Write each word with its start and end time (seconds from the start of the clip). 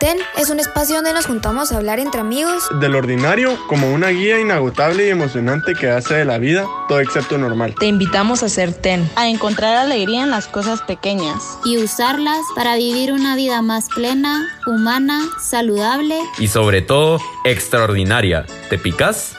TEN 0.00 0.16
es 0.38 0.48
un 0.48 0.60
espacio 0.60 0.96
donde 0.96 1.12
nos 1.12 1.26
juntamos 1.26 1.72
a 1.72 1.76
hablar 1.76 1.98
entre 2.00 2.22
amigos 2.22 2.68
del 2.80 2.94
ordinario 2.94 3.58
como 3.66 3.92
una 3.92 4.08
guía 4.08 4.40
inagotable 4.40 5.06
y 5.06 5.10
emocionante 5.10 5.74
que 5.74 5.90
hace 5.90 6.14
de 6.14 6.24
la 6.24 6.38
vida 6.38 6.66
todo 6.88 7.00
excepto 7.00 7.36
normal. 7.36 7.74
Te 7.78 7.84
invitamos 7.84 8.42
a 8.42 8.48
ser 8.48 8.72
TEN, 8.72 9.06
a 9.16 9.28
encontrar 9.28 9.76
alegría 9.76 10.22
en 10.22 10.30
las 10.30 10.46
cosas 10.46 10.80
pequeñas 10.80 11.58
y 11.66 11.76
usarlas 11.76 12.38
para 12.56 12.76
vivir 12.76 13.12
una 13.12 13.36
vida 13.36 13.60
más 13.60 13.88
plena, 13.94 14.48
humana, 14.66 15.28
saludable 15.38 16.18
y 16.38 16.48
sobre 16.48 16.80
todo 16.80 17.20
extraordinaria. 17.44 18.46
¿Te 18.70 18.78
picas? 18.78 19.36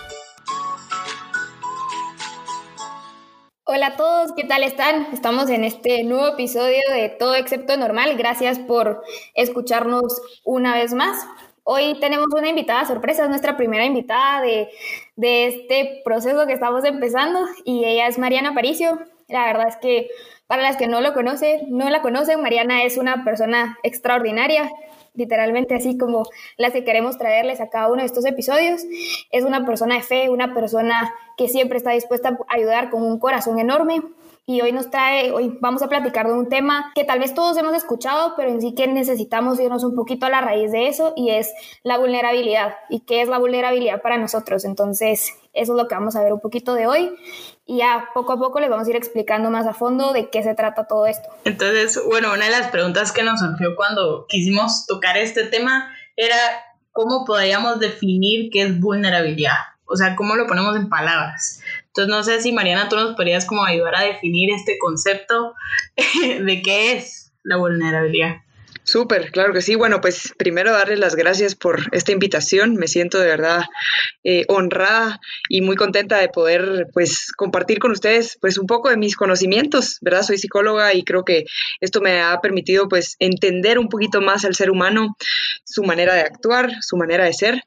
¿Qué 4.35 4.43
tal 4.45 4.63
están? 4.63 5.07
Estamos 5.13 5.49
en 5.49 5.63
este 5.63 6.03
nuevo 6.03 6.27
episodio 6.27 6.79
de 6.93 7.09
Todo 7.09 7.35
Excepto 7.35 7.75
Normal. 7.75 8.15
Gracias 8.17 8.59
por 8.59 9.03
escucharnos 9.33 10.21
una 10.45 10.75
vez 10.75 10.93
más. 10.93 11.25
Hoy 11.63 11.99
tenemos 11.99 12.27
una 12.33 12.47
invitada 12.47 12.85
sorpresa, 12.85 13.23
es 13.23 13.29
nuestra 13.29 13.57
primera 13.57 13.83
invitada 13.83 14.41
de, 14.41 14.69
de 15.15 15.47
este 15.47 16.01
proceso 16.05 16.47
que 16.47 16.53
estamos 16.53 16.85
empezando 16.85 17.45
y 17.65 17.83
ella 17.83 18.07
es 18.07 18.17
Mariana 18.19 18.53
Paricio. 18.53 18.99
La 19.27 19.45
verdad 19.45 19.67
es 19.67 19.77
que 19.77 20.09
para 20.47 20.61
las 20.61 20.77
que 20.77 20.87
no 20.87 21.01
lo 21.01 21.13
conocen, 21.13 21.61
no 21.69 21.89
la 21.89 22.01
conocen, 22.01 22.41
Mariana 22.41 22.83
es 22.83 22.97
una 22.97 23.25
persona 23.25 23.79
extraordinaria 23.83 24.71
literalmente 25.13 25.75
así 25.75 25.97
como 25.97 26.23
las 26.57 26.71
que 26.71 26.83
queremos 26.83 27.17
traerles 27.17 27.59
a 27.59 27.69
cada 27.69 27.89
uno 27.89 28.01
de 28.01 28.05
estos 28.05 28.25
episodios. 28.25 28.83
Es 29.31 29.43
una 29.43 29.65
persona 29.65 29.95
de 29.95 30.01
fe, 30.01 30.29
una 30.29 30.53
persona 30.53 31.13
que 31.37 31.47
siempre 31.49 31.77
está 31.77 31.91
dispuesta 31.91 32.37
a 32.47 32.55
ayudar 32.55 32.89
con 32.89 33.03
un 33.03 33.19
corazón 33.19 33.59
enorme. 33.59 34.01
Y 34.51 34.59
hoy 34.59 34.73
nos 34.73 34.91
trae, 34.91 35.31
hoy 35.31 35.57
vamos 35.61 35.81
a 35.81 35.87
platicar 35.87 36.27
de 36.27 36.33
un 36.33 36.49
tema 36.49 36.91
que 36.93 37.05
tal 37.05 37.19
vez 37.19 37.33
todos 37.33 37.55
hemos 37.55 37.73
escuchado, 37.73 38.33
pero 38.35 38.49
en 38.49 38.59
sí 38.59 38.75
que 38.75 38.85
necesitamos 38.85 39.57
irnos 39.61 39.85
un 39.85 39.95
poquito 39.95 40.25
a 40.25 40.29
la 40.29 40.41
raíz 40.41 40.73
de 40.73 40.89
eso 40.89 41.13
y 41.15 41.29
es 41.29 41.53
la 41.83 41.97
vulnerabilidad. 41.97 42.75
¿Y 42.89 43.05
qué 43.05 43.21
es 43.21 43.29
la 43.29 43.37
vulnerabilidad 43.37 44.01
para 44.01 44.17
nosotros? 44.17 44.65
Entonces, 44.65 45.31
eso 45.53 45.71
es 45.71 45.81
lo 45.81 45.87
que 45.87 45.95
vamos 45.95 46.17
a 46.17 46.21
ver 46.21 46.33
un 46.33 46.41
poquito 46.41 46.73
de 46.73 46.85
hoy 46.85 47.13
y 47.65 47.77
ya 47.77 48.09
poco 48.13 48.33
a 48.33 48.39
poco 48.39 48.59
les 48.59 48.69
vamos 48.69 48.87
a 48.87 48.89
ir 48.89 48.97
explicando 48.97 49.49
más 49.51 49.65
a 49.67 49.73
fondo 49.73 50.11
de 50.11 50.29
qué 50.29 50.43
se 50.43 50.53
trata 50.53 50.85
todo 50.85 51.05
esto. 51.05 51.29
Entonces, 51.45 51.97
bueno, 52.09 52.33
una 52.33 52.43
de 52.43 52.51
las 52.51 52.67
preguntas 52.67 53.13
que 53.13 53.23
nos 53.23 53.39
surgió 53.39 53.77
cuando 53.77 54.25
quisimos 54.27 54.85
tocar 54.85 55.15
este 55.15 55.45
tema 55.45 55.95
era 56.17 56.35
cómo 56.91 57.23
podríamos 57.23 57.79
definir 57.79 58.49
qué 58.51 58.63
es 58.63 58.77
vulnerabilidad, 58.81 59.59
o 59.85 59.95
sea, 59.95 60.17
cómo 60.17 60.35
lo 60.35 60.45
ponemos 60.45 60.75
en 60.75 60.89
palabras. 60.89 61.61
Entonces, 61.93 62.09
no 62.09 62.23
sé 62.23 62.41
si 62.41 62.53
Mariana, 62.53 62.87
tú 62.87 62.95
nos 62.95 63.15
podrías 63.15 63.45
como 63.45 63.65
ayudar 63.65 63.95
a 63.95 64.03
definir 64.05 64.49
este 64.51 64.77
concepto 64.79 65.53
de 66.41 66.61
qué 66.61 66.93
es 66.93 67.33
la 67.43 67.57
vulnerabilidad. 67.57 68.37
Súper, 68.83 69.31
claro 69.31 69.53
que 69.53 69.61
sí. 69.61 69.75
Bueno, 69.75 70.01
pues 70.01 70.33
primero 70.37 70.71
darles 70.71 70.99
las 70.99 71.15
gracias 71.15 71.55
por 71.55 71.81
esta 71.91 72.11
invitación. 72.11 72.75
Me 72.75 72.87
siento 72.87 73.19
de 73.19 73.27
verdad 73.27 73.63
eh, 74.23 74.45
honrada 74.47 75.19
y 75.49 75.61
muy 75.61 75.75
contenta 75.75 76.17
de 76.17 76.29
poder 76.29 76.87
pues 76.93 77.31
compartir 77.37 77.79
con 77.79 77.91
ustedes 77.91 78.37
pues 78.41 78.57
un 78.57 78.65
poco 78.65 78.89
de 78.89 78.97
mis 78.97 79.15
conocimientos, 79.15 79.97
¿verdad? 80.01 80.23
Soy 80.23 80.39
psicóloga 80.39 80.93
y 80.93 81.03
creo 81.03 81.23
que 81.23 81.45
esto 81.79 82.01
me 82.01 82.21
ha 82.21 82.39
permitido 82.41 82.87
pues 82.87 83.17
entender 83.19 83.77
un 83.77 83.87
poquito 83.87 84.19
más 84.19 84.45
al 84.45 84.55
ser 84.55 84.71
humano, 84.71 85.15
su 85.63 85.83
manera 85.83 86.15
de 86.15 86.21
actuar, 86.21 86.71
su 86.81 86.97
manera 86.97 87.25
de 87.25 87.33
ser. 87.33 87.63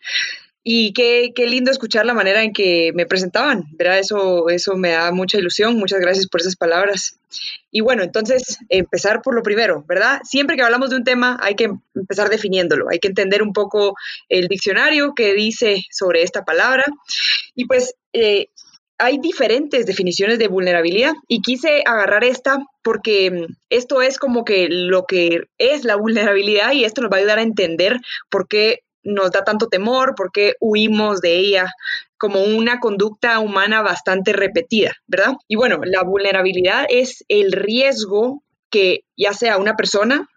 Y 0.67 0.95
qué, 0.95 1.33
qué, 1.35 1.47
lindo 1.47 1.71
escuchar 1.71 2.07
la 2.07 2.15
manera 2.15 2.43
en 2.43 2.55
que 2.55 2.91
me 2.95 3.05
presentaban, 3.05 3.65
¿verdad? 3.73 3.99
Eso, 3.99 4.49
eso 4.49 4.77
me 4.77 4.93
da 4.93 5.13
mucha 5.13 5.37
ilusión. 5.37 5.77
Muchas 5.77 6.01
gracias 6.01 6.27
por 6.27 6.41
esas 6.41 6.57
palabras. 6.57 7.19
Y 7.71 7.83
bueno, 7.83 8.03
entonces, 8.03 8.59
empezar 8.71 9.21
por 9.21 9.35
lo 9.35 9.43
primero, 9.43 9.85
¿verdad? 9.87 10.21
Siempre 10.25 10.57
que 10.57 10.63
hablamos 10.63 10.89
de 10.89 10.97
un 10.97 11.05
tema 11.05 11.39
hay 11.43 11.55
que 11.55 11.71
empezar 11.95 12.31
definiéndolo, 12.31 12.89
hay 12.89 12.99
que 12.99 13.09
entender 13.09 13.43
un 13.43 13.53
poco 13.53 13.95
el 14.31 14.49
diccionario 14.49 15.15
que 15.15 15.35
dice 15.35 15.85
sobre 15.91 16.23
esta 16.23 16.47
palabra. 16.47 16.85
Y 17.55 17.67
pues 17.67 17.95
eh, 18.15 18.49
hay 18.99 19.19
diferentes 19.19 19.87
definiciones 19.87 20.39
de 20.39 20.49
vulnerabilidad 20.49 21.13
y 21.29 21.43
quise 21.43 21.83
agarrar 21.85 22.25
esta 22.25 22.59
porque 22.83 23.49
esto 23.69 24.03
es 24.03 24.19
como 24.19 24.45
que 24.45 24.69
lo 24.71 25.05
que 25.05 25.43
es 25.59 25.85
la 25.85 25.97
vulnerabilidad 25.97 26.73
y 26.73 26.85
esto 26.85 27.03
nos 27.03 27.11
va 27.11 27.17
a 27.17 27.21
ayudar 27.21 27.39
a 27.39 27.43
entender 27.43 28.01
por 28.31 28.47
qué 28.49 28.81
nos 29.05 29.31
da 29.31 29.45
tanto 29.45 29.69
temor, 29.69 30.15
porque 30.17 30.55
huimos 30.61 31.21
de 31.21 31.37
ella 31.37 31.73
como 32.17 32.43
una 32.43 32.81
conducta 32.81 33.39
humana 33.39 33.83
bastante 33.83 34.33
repetida, 34.33 34.95
¿verdad? 35.07 35.35
Y 35.47 35.57
bueno, 35.57 35.81
la 35.85 36.03
vulnerabilidad 36.03 36.87
es 36.89 37.25
el 37.29 37.53
riesgo 37.53 38.43
que 38.71 39.05
ya 39.17 39.33
sea 39.35 39.59
una 39.59 39.77
persona, 39.77 40.29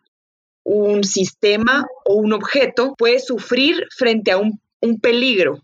un 0.64 1.04
sistema 1.04 1.86
o 2.04 2.16
un 2.16 2.34
objeto 2.34 2.94
puede 2.98 3.20
sufrir 3.20 3.88
frente 3.96 4.32
a 4.32 4.38
un, 4.38 4.60
peligro, 5.02 5.64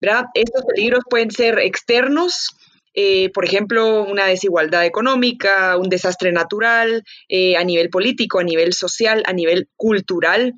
¿verdad? 0.00 0.24
Estos 0.34 0.64
peligros 0.64 1.04
pueden 1.08 1.30
ser 1.30 1.58
externos, 1.58 2.56
eh, 2.94 3.30
por 3.34 3.44
ejemplo, 3.44 4.02
una 4.02 4.26
desigualdad 4.26 4.86
económica, 4.86 5.76
un 5.76 5.88
desastre 5.88 6.32
natural, 6.32 7.04
eh, 7.28 7.56
a 7.56 7.64
nivel 7.64 7.90
político, 7.90 8.38
a 8.38 8.44
nivel 8.44 8.72
social, 8.72 9.22
a 9.26 9.32
nivel 9.32 9.68
cultural. 9.76 10.54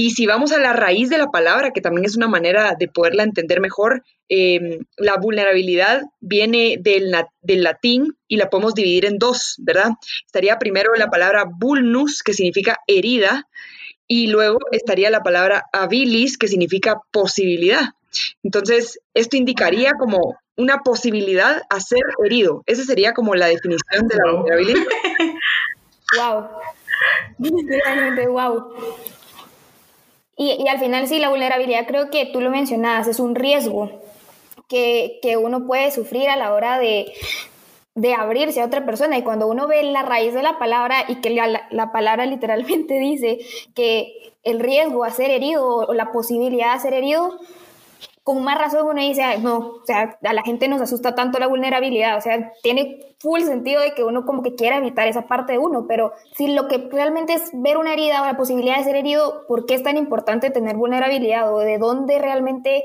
Y 0.00 0.12
si 0.12 0.26
vamos 0.26 0.52
a 0.52 0.58
la 0.58 0.74
raíz 0.74 1.10
de 1.10 1.18
la 1.18 1.32
palabra, 1.32 1.72
que 1.72 1.80
también 1.80 2.04
es 2.04 2.16
una 2.16 2.28
manera 2.28 2.76
de 2.78 2.86
poderla 2.86 3.24
entender 3.24 3.60
mejor, 3.60 4.04
em, 4.28 4.78
la 4.96 5.16
vulnerabilidad 5.16 6.02
viene 6.20 6.76
del, 6.78 7.12
del, 7.42 7.64
latín 7.64 8.16
y 8.28 8.36
la 8.36 8.48
podemos 8.48 8.76
dividir 8.76 9.06
en 9.06 9.18
dos, 9.18 9.56
¿verdad? 9.58 9.90
Estaría 10.24 10.56
primero 10.60 10.94
la 10.94 11.10
palabra 11.10 11.46
vulnus, 11.52 12.22
que 12.22 12.32
significa 12.32 12.78
herida, 12.86 13.48
y 14.06 14.28
luego 14.28 14.58
estaría 14.70 15.10
la 15.10 15.24
palabra 15.24 15.64
habilis, 15.72 16.38
que 16.38 16.46
significa 16.46 17.00
posibilidad. 17.10 17.88
Entonces, 18.44 19.00
esto 19.14 19.36
indicaría 19.36 19.94
como 19.94 20.36
una 20.56 20.78
posibilidad 20.84 21.62
a 21.70 21.80
ser 21.80 22.04
herido. 22.24 22.62
Esa 22.66 22.84
sería 22.84 23.14
como 23.14 23.34
la 23.34 23.48
definición 23.48 24.06
de 24.06 24.16
la 24.16 24.32
vulnerabilidad. 24.32 24.86
Wow. 26.16 26.48
Realmente, 27.38 28.26
wow. 28.28 28.72
Y, 30.40 30.68
al 30.68 30.78
final 30.78 31.08
sí, 31.08 31.18
la 31.18 31.30
vulnerabilidad 31.30 31.86
creo 31.86 32.10
que 32.10 32.26
tú 32.26 32.40
lo 32.40 32.50
mencionabas, 32.50 33.08
es 33.08 33.18
un 33.18 33.34
riesgo 33.34 33.90
que, 34.68 35.20
uno 35.36 35.66
puede 35.66 35.90
sufrir 35.90 36.28
a 36.28 36.36
la 36.36 36.54
hora 36.54 36.78
de, 36.78 37.12
abrirse 38.16 38.60
a 38.60 38.64
otra 38.66 38.86
persona. 38.86 39.18
Y 39.18 39.22
cuando 39.22 39.48
uno 39.48 39.66
ve 39.66 39.82
la 39.82 40.02
raíz 40.02 40.32
de 40.32 40.44
la 40.44 40.60
palabra 40.60 41.04
y 41.08 41.16
que 41.16 41.30
la, 41.30 41.66
la, 41.70 41.90
palabra 41.90 42.24
literalmente 42.24 42.94
dice 43.00 43.40
que 43.74 44.32
el 44.44 44.60
riesgo 44.60 45.02
a 45.02 45.10
ser 45.10 45.30
herido 45.30 45.66
o 45.66 45.92
la 45.92 46.12
posibilidad 46.12 46.74
de 46.74 46.80
ser 46.80 46.94
herido, 46.94 47.36
con 48.28 48.44
más 48.44 48.58
razón 48.58 48.86
uno 48.86 49.00
dice, 49.00 49.22
no, 49.38 49.56
o 49.56 49.86
sea, 49.86 50.18
a 50.22 50.32
la 50.34 50.42
gente 50.42 50.68
nos 50.68 50.82
asusta 50.82 51.14
tanto 51.14 51.38
la 51.38 51.46
vulnerabilidad, 51.46 52.18
o 52.18 52.20
sea, 52.20 52.52
tiene 52.62 53.14
full 53.18 53.40
sentido 53.40 53.80
de 53.80 53.94
que 53.94 54.04
uno 54.04 54.26
como 54.26 54.42
que 54.42 54.54
quiera 54.54 54.76
evitar 54.76 55.08
esa 55.08 55.26
parte 55.26 55.54
de 55.54 55.58
uno, 55.58 55.86
pero 55.88 56.12
si 56.36 56.48
lo 56.48 56.68
que 56.68 56.76
realmente 56.92 57.32
es 57.32 57.48
ver 57.54 57.78
una 57.78 57.94
herida 57.94 58.20
o 58.20 58.26
la 58.26 58.36
posibilidad 58.36 58.76
de 58.76 58.84
ser 58.84 58.96
herido, 58.96 59.46
¿por 59.48 59.64
qué 59.64 59.72
es 59.72 59.82
tan 59.82 59.96
importante 59.96 60.50
tener 60.50 60.76
vulnerabilidad 60.76 61.50
o 61.54 61.60
de 61.60 61.78
dónde 61.78 62.18
realmente 62.18 62.84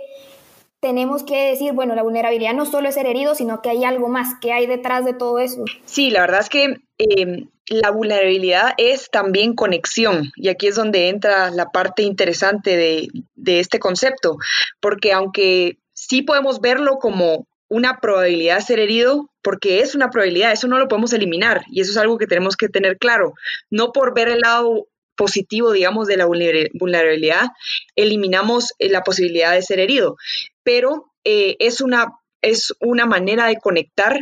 tenemos 0.80 1.24
que 1.24 1.50
decir, 1.50 1.74
bueno, 1.74 1.94
la 1.94 2.04
vulnerabilidad 2.04 2.54
no 2.54 2.66
solo 2.66 2.88
es 2.88 2.96
ser 2.96 3.08
herido, 3.08 3.36
sino 3.36 3.62
que 3.62 3.70
hay 3.70 3.84
algo 3.84 4.08
más, 4.08 4.40
que 4.40 4.54
hay 4.54 4.66
detrás 4.66 5.04
de 5.04 5.14
todo 5.14 5.40
eso? 5.40 5.66
Sí, 5.84 6.10
la 6.10 6.22
verdad 6.22 6.40
es 6.40 6.48
que 6.48 6.78
em, 7.00 7.50
la 7.68 7.92
vulnerabilidad 7.92 8.74
es 8.78 9.10
también 9.10 9.56
conexión 9.56 10.32
y 10.36 10.50
aquí 10.50 10.68
es 10.68 10.76
donde 10.76 11.10
entra 11.10 11.50
la 11.52 11.68
parte 11.70 12.04
interesante 12.04 12.76
de, 12.76 13.60
este 13.60 13.80
concepto, 13.80 14.38
porque 14.80 15.14
aunque 15.14 15.78
sí 15.94 16.22
podemos 16.22 16.60
verlo 16.60 16.98
como 16.98 17.48
una 17.70 18.00
probabilidad 18.00 18.58
de 18.58 18.62
ser 18.62 18.80
herido, 18.80 19.30
porque 19.42 19.80
es 19.80 19.96
una 19.96 20.10
probabilidad, 20.10 20.52
eso 20.52 20.68
no 20.68 20.78
lo 20.78 20.88
podemos 20.88 21.14
eliminar 21.14 21.64
y 21.70 21.82
eso 21.82 21.92
es 21.92 21.98
algo 21.98 22.18
que 22.18 22.28
tenemos 22.28 22.56
que 22.56 22.70
tener 22.70 22.98
claro, 22.98 23.34
no 23.70 23.92
por 23.92 24.14
ver 24.14 24.30
el 24.30 24.40
lado 24.40 24.88
positivo, 25.16 25.72
digamos, 25.72 26.08
de 26.08 26.18
la 26.18 26.26
vulnerabilidad, 26.26 27.50
eliminamos 27.96 28.74
eh, 28.80 28.90
la 28.90 29.04
posibilidad 29.04 29.54
de 29.54 29.62
ser 29.62 29.80
herido, 29.80 30.18
pero 30.64 31.12
eh, 31.24 31.56
es, 31.60 31.82
una, 31.82 32.20
es 32.42 32.74
una 32.80 33.06
manera 33.06 33.48
de 33.48 33.58
conectar 33.58 34.20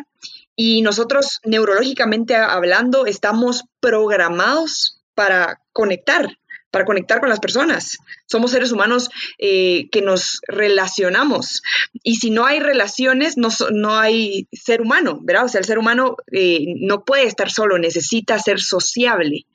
y 0.55 0.81
nosotros, 0.81 1.39
neurológicamente 1.43 2.35
hablando, 2.35 3.05
estamos 3.05 3.63
programados 3.79 5.01
para 5.15 5.61
conectar, 5.73 6.37
para 6.71 6.85
conectar 6.85 7.19
con 7.19 7.29
las 7.29 7.39
personas. 7.39 7.97
Somos 8.25 8.51
seres 8.51 8.71
humanos 8.71 9.09
eh, 9.37 9.89
que 9.91 10.01
nos 10.01 10.39
relacionamos. 10.47 11.61
Y 12.03 12.17
si 12.17 12.31
no 12.31 12.45
hay 12.45 12.59
relaciones, 12.59 13.37
no, 13.37 13.49
no 13.71 13.97
hay 13.97 14.47
ser 14.51 14.81
humano, 14.81 15.19
¿verdad? 15.21 15.45
O 15.45 15.49
sea, 15.49 15.59
el 15.59 15.65
ser 15.65 15.77
humano 15.77 16.15
eh, 16.31 16.65
no 16.77 17.03
puede 17.03 17.23
estar 17.23 17.51
solo, 17.51 17.77
necesita 17.77 18.39
ser 18.39 18.59
sociable. 18.59 19.45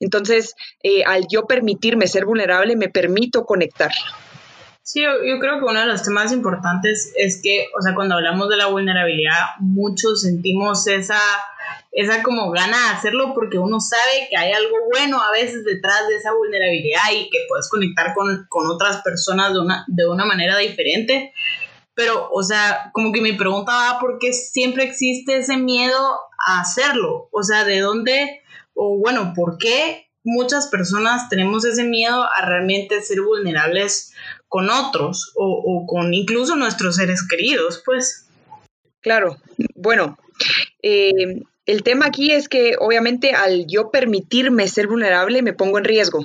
Entonces, 0.00 0.54
eh, 0.82 1.04
al 1.04 1.26
yo 1.30 1.46
permitirme 1.46 2.08
ser 2.08 2.26
vulnerable, 2.26 2.76
me 2.76 2.88
permito 2.88 3.44
conectar. 3.44 3.92
Sí, 4.86 5.00
yo, 5.00 5.38
creo 5.40 5.58
que 5.58 5.64
uno 5.64 5.80
de 5.80 5.86
los 5.86 6.02
temas 6.02 6.30
importantes 6.30 7.10
es 7.16 7.40
que, 7.42 7.68
o 7.74 7.80
sea, 7.80 7.94
cuando 7.94 8.16
hablamos 8.16 8.50
de 8.50 8.58
la 8.58 8.66
vulnerabilidad, 8.66 9.56
muchos 9.58 10.20
sentimos 10.20 10.86
esa, 10.86 11.18
esa 11.90 12.22
como 12.22 12.50
gana 12.50 12.76
de 12.76 12.94
hacerlo 12.94 13.32
porque 13.32 13.56
uno 13.58 13.80
sabe 13.80 14.28
que 14.28 14.36
hay 14.36 14.52
algo 14.52 14.76
bueno 14.92 15.22
a 15.22 15.30
veces 15.30 15.64
detrás 15.64 16.06
de 16.06 16.16
esa 16.16 16.34
vulnerabilidad 16.34 17.00
y 17.14 17.30
que 17.30 17.38
puedes 17.48 17.70
conectar 17.70 18.12
con, 18.12 18.44
con 18.50 18.66
otras 18.66 19.00
personas 19.00 19.54
de 19.54 19.60
una, 19.60 19.86
de 19.88 20.06
una 20.06 20.26
manera 20.26 20.58
diferente. 20.58 21.32
Pero, 21.94 22.28
o 22.30 22.42
sea, 22.42 22.90
como 22.92 23.10
que 23.10 23.22
mi 23.22 23.32
pregunta 23.32 23.72
va, 23.72 23.98
¿por 23.98 24.18
qué 24.18 24.34
siempre 24.34 24.84
existe 24.84 25.38
ese 25.38 25.56
miedo 25.56 25.98
a 26.46 26.60
hacerlo? 26.60 27.30
O 27.32 27.42
sea, 27.42 27.64
¿de 27.64 27.80
dónde, 27.80 28.42
o 28.74 28.98
bueno, 28.98 29.32
por 29.34 29.56
qué 29.56 30.10
muchas 30.24 30.66
personas 30.66 31.28
tenemos 31.28 31.64
ese 31.64 31.84
miedo 31.84 32.22
a 32.22 32.44
realmente 32.44 33.00
ser 33.02 33.20
vulnerables 33.20 34.13
con 34.54 34.70
otros 34.70 35.32
o, 35.34 35.48
o 35.66 35.84
con 35.84 36.14
incluso 36.14 36.54
nuestros 36.54 36.94
seres 36.94 37.26
queridos, 37.28 37.82
pues? 37.84 38.28
Claro, 39.00 39.36
bueno, 39.74 40.16
eh, 40.80 41.42
el 41.66 41.82
tema 41.82 42.06
aquí 42.06 42.32
es 42.32 42.48
que 42.48 42.76
obviamente 42.78 43.32
al 43.32 43.66
yo 43.66 43.90
permitirme 43.90 44.68
ser 44.68 44.86
vulnerable 44.86 45.42
me 45.42 45.52
pongo 45.52 45.78
en 45.78 45.84
riesgo. 45.84 46.24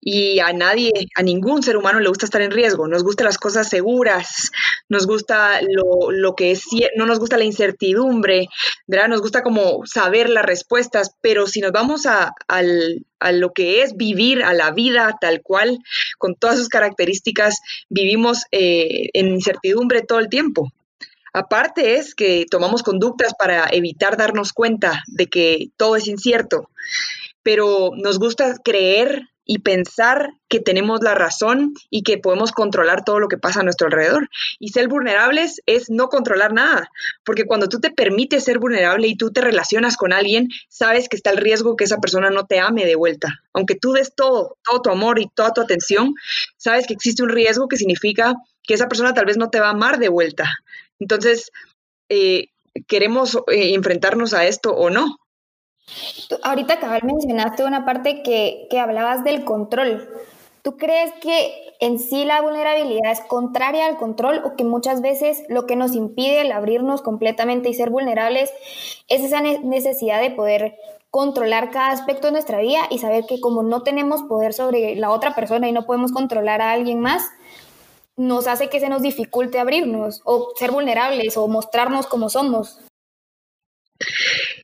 Y 0.00 0.40
a 0.40 0.52
nadie, 0.52 0.90
a 1.14 1.22
ningún 1.22 1.62
ser 1.62 1.78
humano 1.78 1.98
le 1.98 2.08
gusta 2.08 2.26
estar 2.26 2.42
en 2.42 2.50
riesgo. 2.50 2.86
Nos 2.86 3.02
gustan 3.02 3.24
las 3.24 3.38
cosas 3.38 3.68
seguras, 3.68 4.50
nos 4.90 5.06
gusta 5.06 5.60
lo, 5.62 6.34
que 6.34 6.50
es, 6.50 6.64
no 6.96 7.06
nos 7.06 7.18
gusta 7.18 7.38
la 7.38 7.44
incertidumbre, 7.44 8.48
¿verdad? 8.86 9.08
Nos 9.08 9.22
gusta 9.22 9.42
como 9.42 9.86
saber 9.86 10.28
las 10.28 10.44
respuestas, 10.44 11.12
pero 11.22 11.46
si 11.46 11.60
nos 11.60 11.72
vamos 11.72 12.04
a, 12.04 12.34
lo 13.32 13.52
que 13.54 13.82
es 13.82 13.96
vivir 13.96 14.42
a 14.42 14.52
la 14.52 14.70
vida 14.72 15.16
tal 15.18 15.40
cual, 15.40 15.78
con 16.18 16.34
todas 16.34 16.58
sus 16.58 16.68
características, 16.68 17.60
vivimos 17.88 18.42
eh, 18.50 19.08
en 19.14 19.28
incertidumbre 19.28 20.02
todo 20.02 20.18
el 20.18 20.28
tiempo. 20.28 20.70
Aparte 21.34 21.96
es 21.96 22.14
que 22.14 22.46
tomamos 22.48 22.84
conductas 22.84 23.34
para 23.36 23.66
evitar 23.72 24.16
darnos 24.16 24.52
cuenta 24.52 25.02
de 25.08 25.26
que 25.26 25.70
todo 25.76 25.96
es 25.96 26.06
incierto, 26.06 26.70
pero 27.42 27.90
nos 27.96 28.20
gusta 28.20 28.54
creer 28.64 29.28
y 29.44 29.58
pensar 29.58 30.30
que 30.48 30.60
tenemos 30.60 31.00
la 31.02 31.14
razón 31.14 31.74
y 31.90 32.02
que 32.02 32.18
podemos 32.18 32.52
controlar 32.52 33.04
todo 33.04 33.20
lo 33.20 33.28
que 33.28 33.36
pasa 33.36 33.60
a 33.60 33.62
nuestro 33.62 33.88
alrededor. 33.88 34.28
Y 34.58 34.68
ser 34.68 34.88
vulnerables 34.88 35.60
es 35.66 35.90
no 35.90 36.08
controlar 36.08 36.52
nada, 36.52 36.88
porque 37.24 37.44
cuando 37.44 37.68
tú 37.68 37.80
te 37.80 37.90
permites 37.90 38.44
ser 38.44 38.58
vulnerable 38.58 39.06
y 39.08 39.16
tú 39.16 39.32
te 39.32 39.40
relacionas 39.40 39.96
con 39.96 40.12
alguien, 40.12 40.48
sabes 40.68 41.08
que 41.08 41.16
está 41.16 41.30
el 41.30 41.38
riesgo 41.38 41.76
que 41.76 41.84
esa 41.84 41.98
persona 41.98 42.30
no 42.30 42.46
te 42.46 42.60
ame 42.60 42.86
de 42.86 42.94
vuelta. 42.94 43.40
Aunque 43.52 43.74
tú 43.74 43.92
des 43.92 44.14
todo, 44.14 44.56
todo 44.62 44.82
tu 44.82 44.90
amor 44.90 45.18
y 45.18 45.28
toda 45.34 45.52
tu 45.52 45.60
atención, 45.60 46.14
sabes 46.56 46.86
que 46.86 46.94
existe 46.94 47.22
un 47.22 47.28
riesgo 47.28 47.68
que 47.68 47.76
significa 47.76 48.34
que 48.62 48.74
esa 48.74 48.88
persona 48.88 49.12
tal 49.12 49.26
vez 49.26 49.36
no 49.36 49.50
te 49.50 49.60
va 49.60 49.66
a 49.66 49.72
amar 49.72 49.98
de 49.98 50.08
vuelta. 50.08 50.48
Entonces, 50.98 51.50
eh, 52.08 52.46
¿queremos 52.86 53.36
eh, 53.48 53.74
enfrentarnos 53.74 54.34
a 54.34 54.46
esto 54.46 54.74
o 54.74 54.90
no? 54.90 55.16
ahorita 56.42 56.80
cabal 56.80 57.02
mencionaste 57.04 57.62
una 57.62 57.84
parte 57.84 58.22
que, 58.22 58.66
que 58.70 58.80
hablabas 58.80 59.22
del 59.22 59.44
control. 59.44 60.08
¿Tú 60.62 60.78
crees 60.78 61.12
que 61.20 61.64
en 61.80 61.98
sí 61.98 62.24
la 62.24 62.40
vulnerabilidad 62.40 63.12
es 63.12 63.20
contraria 63.20 63.86
al 63.86 63.98
control 63.98 64.40
o 64.44 64.56
que 64.56 64.64
muchas 64.64 65.02
veces 65.02 65.42
lo 65.50 65.66
que 65.66 65.76
nos 65.76 65.94
impide 65.94 66.40
el 66.40 66.52
abrirnos 66.52 67.02
completamente 67.02 67.68
y 67.68 67.74
ser 67.74 67.90
vulnerables 67.90 68.50
es 69.08 69.22
esa 69.22 69.42
necesidad 69.42 70.22
de 70.22 70.30
poder 70.30 70.78
controlar 71.10 71.70
cada 71.70 71.92
aspecto 71.92 72.28
de 72.28 72.32
nuestra 72.32 72.60
vida 72.60 72.80
y 72.90 72.98
saber 72.98 73.24
que 73.28 73.40
como 73.40 73.62
no 73.62 73.82
tenemos 73.82 74.22
poder 74.22 74.54
sobre 74.54 74.96
la 74.96 75.10
otra 75.10 75.34
persona 75.34 75.68
y 75.68 75.72
no 75.72 75.84
podemos 75.84 76.12
controlar 76.12 76.62
a 76.62 76.72
alguien 76.72 77.00
más, 77.00 77.22
nos 78.16 78.46
hace 78.46 78.68
que 78.68 78.80
se 78.80 78.88
nos 78.88 79.02
dificulte 79.02 79.58
abrirnos 79.58 80.20
o 80.24 80.52
ser 80.56 80.70
vulnerables 80.70 81.36
o 81.36 81.48
mostrarnos 81.48 82.06
como 82.06 82.28
somos. 82.28 82.80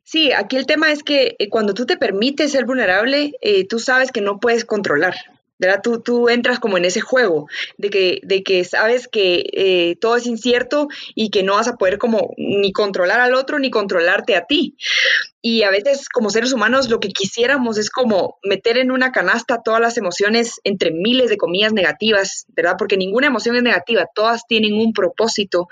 Sí, 0.04 0.32
aquí 0.32 0.56
el 0.56 0.66
tema 0.66 0.90
es 0.90 1.02
que 1.02 1.36
eh, 1.38 1.48
cuando 1.48 1.74
tú 1.74 1.86
te 1.86 1.96
permites 1.96 2.52
ser 2.52 2.66
vulnerable, 2.66 3.32
eh, 3.40 3.66
tú 3.66 3.78
sabes 3.78 4.10
que 4.12 4.20
no 4.20 4.40
puedes 4.40 4.64
controlar. 4.64 5.14
¿Verdad? 5.60 5.80
Tú, 5.82 6.00
tú 6.00 6.28
entras 6.28 6.58
como 6.58 6.78
en 6.78 6.86
ese 6.86 7.00
juego 7.00 7.46
de 7.76 7.90
que, 7.90 8.20
de 8.22 8.42
que 8.42 8.64
sabes 8.64 9.06
que 9.06 9.44
eh, 9.52 9.96
todo 10.00 10.16
es 10.16 10.26
incierto 10.26 10.88
y 11.14 11.30
que 11.30 11.42
no 11.42 11.54
vas 11.54 11.68
a 11.68 11.76
poder 11.76 11.98
como 11.98 12.32
ni 12.38 12.72
controlar 12.72 13.20
al 13.20 13.34
otro 13.34 13.58
ni 13.58 13.70
controlarte 13.70 14.34
a 14.34 14.46
ti. 14.46 14.74
Y 15.42 15.62
a 15.62 15.70
veces 15.70 16.08
como 16.08 16.30
seres 16.30 16.52
humanos 16.52 16.88
lo 16.90 16.98
que 17.00 17.08
quisiéramos 17.08 17.78
es 17.78 17.90
como 17.90 18.38
meter 18.42 18.78
en 18.78 18.90
una 18.90 19.12
canasta 19.12 19.62
todas 19.62 19.80
las 19.80 19.96
emociones 19.96 20.60
entre 20.64 20.90
miles 20.90 21.30
de 21.30 21.36
comillas 21.36 21.72
negativas, 21.72 22.46
¿verdad? 22.48 22.76
Porque 22.78 22.96
ninguna 22.96 23.26
emoción 23.26 23.56
es 23.56 23.62
negativa, 23.62 24.06
todas 24.14 24.46
tienen 24.46 24.74
un 24.74 24.92
propósito, 24.92 25.68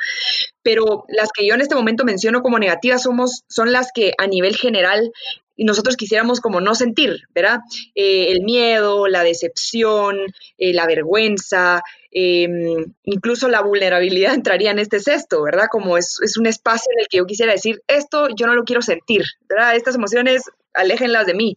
pero 0.62 1.04
las 1.08 1.30
que 1.32 1.46
yo 1.46 1.54
en 1.54 1.60
este 1.60 1.74
momento 1.74 2.04
menciono 2.04 2.42
como 2.42 2.58
negativas 2.58 3.02
somos, 3.02 3.44
son 3.48 3.72
las 3.72 3.90
que 3.92 4.12
a 4.18 4.26
nivel 4.26 4.56
general 4.56 5.12
nosotros 5.56 5.96
quisiéramos 5.96 6.40
como 6.40 6.60
no 6.60 6.76
sentir, 6.76 7.22
¿verdad? 7.34 7.58
Eh, 7.94 8.30
el 8.30 8.42
miedo, 8.42 9.08
la 9.08 9.24
decepción, 9.24 10.18
eh, 10.56 10.72
la 10.72 10.86
vergüenza, 10.86 11.82
Em, 12.10 12.94
incluso 13.04 13.48
la 13.48 13.60
vulnerabilidad 13.60 14.34
entraría 14.34 14.70
en 14.70 14.78
este 14.78 15.00
cesto, 15.00 15.42
¿verdad? 15.42 15.66
Como 15.70 15.98
es, 15.98 16.18
un 16.38 16.46
espacio 16.46 16.90
en 16.94 17.02
el 17.02 17.08
que 17.08 17.18
yo 17.18 17.26
quisiera 17.26 17.52
decir, 17.52 17.82
esto 17.86 18.28
yo 18.34 18.46
no 18.46 18.54
lo 18.54 18.64
quiero 18.64 18.82
sentir, 18.82 19.24
¿verdad? 19.48 19.76
Estas 19.76 19.94
emociones, 19.94 20.42
aléjenlas 20.74 21.26
de 21.26 21.34
mí. 21.34 21.56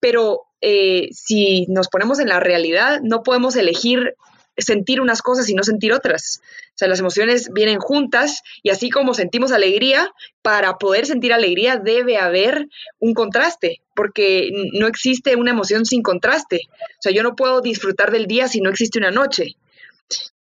Pero 0.00 0.42
eh, 0.60 1.08
si 1.12 1.66
nos 1.68 1.88
ponemos 1.88 2.18
en 2.20 2.28
la 2.28 2.40
realidad, 2.40 3.00
no 3.02 3.22
podemos 3.22 3.56
elegir 3.56 4.14
sentir 4.56 5.00
unas 5.00 5.22
cosas 5.22 5.48
y 5.48 5.54
no 5.54 5.62
sentir 5.62 5.92
otras. 5.92 6.40
O 6.68 6.78
sea, 6.78 6.88
las 6.88 7.00
emociones 7.00 7.50
vienen 7.52 7.78
juntas 7.78 8.42
y 8.62 8.70
así 8.70 8.90
como 8.90 9.14
sentimos 9.14 9.52
alegría, 9.52 10.10
para 10.42 10.78
poder 10.78 11.06
sentir 11.06 11.32
alegría 11.32 11.76
debe 11.76 12.18
haber 12.18 12.68
un 12.98 13.14
contraste, 13.14 13.80
porque 13.94 14.50
no 14.72 14.86
existe 14.86 15.36
una 15.36 15.50
emoción 15.50 15.86
sin 15.86 16.02
contraste. 16.02 16.60
O 16.68 17.02
sea, 17.02 17.12
yo 17.12 17.22
no 17.22 17.34
puedo 17.36 17.60
disfrutar 17.60 18.10
del 18.10 18.26
día 18.26 18.48
si 18.48 18.60
no 18.60 18.70
existe 18.70 18.98
una 18.98 19.10
noche. 19.10 19.56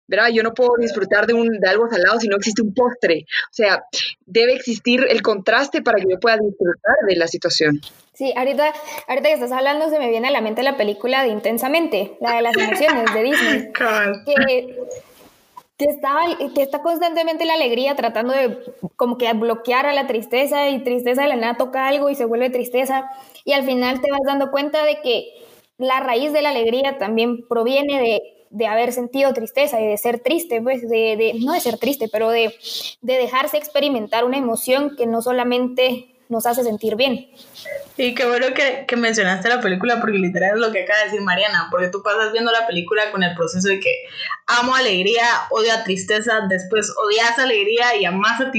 ¿verdad? 0.06 0.30
Yo 0.34 0.44
no 0.44 0.54
puedo 0.54 0.72
disfrutar 0.78 1.26
de, 1.26 1.34
un, 1.34 1.60
de 1.60 1.70
algo 1.70 1.90
salado 1.90 2.20
si 2.20 2.28
no 2.28 2.36
existe 2.36 2.62
un 2.62 2.74
postre. 2.74 3.26
O 3.50 3.54
sea, 3.54 3.84
debe 4.26 4.54
existir 4.54 5.06
el 5.10 5.22
contraste 5.22 5.82
para 5.82 5.98
que 5.98 6.08
yo 6.10 6.20
pueda 6.20 6.38
disfrutar 6.38 6.96
de 7.08 7.16
la 7.16 7.28
situación. 7.28 7.80
Sí, 8.14 8.32
ahorita, 8.36 8.74
ahorita 9.08 9.28
que 9.28 9.34
estás 9.34 9.52
hablando 9.52 9.90
se 9.90 9.98
me 9.98 10.10
viene 10.10 10.28
a 10.28 10.32
la 10.32 10.42
mente 10.42 10.62
la 10.62 10.78
película 10.78 11.24
de 11.24 11.30
Intensamente, 11.30 12.16
la 12.22 12.36
de 12.36 12.42
las 12.44 12.56
emociones 12.56 13.14
de 13.14 13.24
Disney. 13.24 13.72
que, 14.26 14.36
que, 15.78 16.54
que 16.54 16.62
está 16.62 16.82
constantemente 16.84 17.46
la 17.46 17.56
alegría 17.56 17.96
tratando 17.96 18.34
de 18.34 18.60
como 18.96 19.18
que 19.18 19.34
bloquear 19.34 19.88
a 19.88 19.94
la 19.94 20.06
tristeza 20.06 20.70
y 20.70 20.84
tristeza 20.84 21.24
de 21.24 21.30
la 21.30 21.36
nada 21.36 21.58
toca 21.58 21.88
algo 21.88 22.10
y 22.10 22.16
se 22.16 22.26
vuelve 22.26 22.52
tristeza 22.52 23.10
y 23.44 23.54
al 23.54 23.64
final 23.64 24.00
te 24.00 24.12
vas 24.12 24.22
dando 24.26 24.52
cuenta 24.52 24.86
de 24.86 25.02
que 25.02 25.26
la 25.78 26.00
raíz 26.00 26.32
de 26.32 26.44
la 26.44 26.50
alegría 26.50 27.00
también 27.00 27.48
proviene 27.48 28.00
de 28.00 28.44
de 28.54 28.68
haber 28.68 28.94
sentido 28.94 29.34
tristeza 29.34 29.82
y 29.82 29.88
de 29.88 29.98
ser 29.98 30.20
triste, 30.20 30.62
pues, 30.62 30.88
de, 30.88 31.18
de 31.18 31.34
no 31.44 31.54
de 31.54 31.60
ser 31.60 31.80
triste, 31.80 32.08
pero 32.08 32.30
de, 32.30 32.54
de, 33.02 33.18
dejarse 33.18 33.58
experimentar 33.58 34.26
una 34.26 34.38
emoción 34.38 34.96
que 34.96 35.08
no 35.08 35.24
solamente 35.24 36.13
nos 36.30 36.46
hace 36.46 36.64
sentir 36.64 36.96
bien. 36.96 37.28
Y 37.98 38.16
qué 38.16 38.26
bueno 38.26 38.48
que, 38.56 38.86
que, 38.88 38.96
mencionaste 38.96 39.50
la 39.50 39.62
película, 39.62 40.00
porque 40.00 40.18
literal 40.18 40.56
es 40.56 40.60
lo 40.60 40.72
que 40.72 40.84
acaba 40.84 41.00
de 41.00 41.06
decir 41.06 41.22
Mariana, 41.22 41.68
porque 41.70 41.90
tú 41.90 42.02
pasas 42.02 42.32
viendo 42.32 42.52
la 42.52 42.66
película 42.66 43.12
con 43.12 43.24
el 43.24 43.36
proceso 43.36 43.68
de 43.68 43.80
que 43.80 43.94
amo 44.48 44.76
alegría, 44.76 45.26
odio 45.52 45.74
a 45.74 45.84
tristeza, 45.84 46.42
después 46.50 46.94
odias 46.98 47.38
alegría 47.38 47.96
y 47.96 48.06
amas 48.06 48.42
a, 48.42 48.52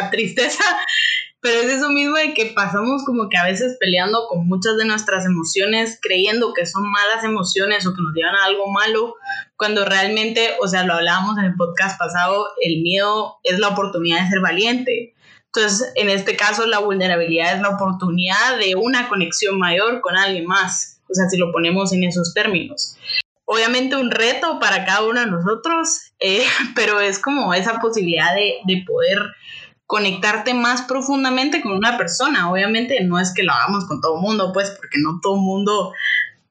a 0.00 0.10
tristeza, 0.10 0.64
pero 1.40 1.60
es 1.60 1.66
eso 1.66 1.90
mismo 1.90 2.16
de 2.16 2.34
que 2.34 2.46
pasamos 2.46 3.04
como 3.04 3.28
que 3.28 3.36
a 3.36 3.44
veces 3.44 3.76
peleando 3.78 4.26
con 4.28 4.48
muchas 4.48 4.76
de 4.76 4.86
nuestras 4.86 5.26
emociones, 5.26 5.98
creyendo 6.00 6.52
que 6.54 6.66
son 6.66 6.90
malas 6.90 7.24
emociones 7.24 7.86
o 7.86 7.94
que 7.94 8.02
nos 8.02 8.14
llevan 8.14 8.34
a 8.36 8.44
algo 8.44 8.70
malo, 8.70 9.14
cuando 9.56 9.84
realmente, 9.84 10.50
o 10.60 10.68
sea, 10.68 10.84
lo 10.84 10.94
hablábamos 10.94 11.36
en 11.38 11.44
el 11.44 11.56
podcast 11.56 11.98
pasado, 11.98 12.46
el 12.62 12.80
miedo 12.80 13.36
es 13.42 13.58
la 13.58 13.68
oportunidad 13.68 14.22
de 14.22 14.30
ser 14.30 14.40
valiente. 14.40 15.14
Entonces, 15.54 15.92
en 15.96 16.10
este 16.10 16.36
caso, 16.36 16.66
la 16.66 16.78
vulnerabilidad 16.78 17.54
es 17.54 17.62
la 17.62 17.70
oportunidad 17.70 18.58
de 18.58 18.74
una 18.76 19.08
conexión 19.08 19.58
mayor 19.58 20.00
con 20.00 20.16
alguien 20.16 20.46
más. 20.46 21.00
O 21.08 21.14
sea, 21.14 21.28
si 21.28 21.38
lo 21.38 21.52
ponemos 21.52 21.92
en 21.92 22.04
esos 22.04 22.34
términos. 22.34 22.96
Obviamente 23.46 23.96
un 23.96 24.10
reto 24.10 24.58
para 24.60 24.84
cada 24.84 25.04
uno 25.04 25.20
de 25.20 25.26
nosotros, 25.26 26.12
eh, 26.20 26.44
pero 26.74 27.00
es 27.00 27.18
como 27.18 27.54
esa 27.54 27.80
posibilidad 27.80 28.34
de, 28.34 28.56
de 28.66 28.84
poder 28.86 29.18
conectarte 29.86 30.52
más 30.52 30.82
profundamente 30.82 31.62
con 31.62 31.72
una 31.72 31.96
persona. 31.96 32.52
Obviamente 32.52 33.02
no 33.02 33.18
es 33.18 33.32
que 33.32 33.42
lo 33.42 33.52
hagamos 33.52 33.86
con 33.86 34.02
todo 34.02 34.16
el 34.16 34.20
mundo, 34.20 34.52
pues, 34.52 34.70
porque 34.72 34.98
no 35.02 35.18
todo 35.22 35.36
el 35.36 35.40
mundo, 35.40 35.94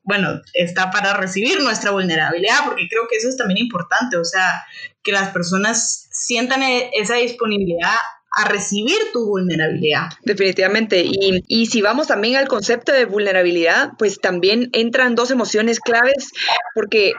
bueno, 0.02 0.42
está 0.54 0.90
para 0.90 1.14
recibir 1.14 1.62
nuestra 1.62 1.92
vulnerabilidad, 1.92 2.66
porque 2.66 2.88
creo 2.90 3.04
que 3.08 3.18
eso 3.18 3.30
es 3.30 3.38
también 3.38 3.60
importante, 3.60 4.18
o 4.18 4.26
sea, 4.26 4.64
que 5.04 5.12
las 5.12 5.30
personas 5.30 6.08
sientan 6.10 6.64
e-, 6.64 6.90
esa 6.94 7.14
disponibilidad 7.14 7.94
a 8.36 8.48
recibir 8.48 8.98
tu 9.14 9.26
vulnerabilidad. 9.26 10.10
Definitivamente. 10.24 11.04
Y, 11.04 11.44
y, 11.48 11.66
si 11.68 11.82
vamos 11.82 12.08
también 12.08 12.36
al 12.36 12.48
concepto 12.48 12.92
de 12.92 13.06
vulnerabilidad, 13.06 13.92
pues 13.98 14.20
también 14.20 14.70
entran 14.74 15.16
dos 15.16 15.32
emociones 15.32 15.80
claves, 15.80 16.32
porque 16.76 17.14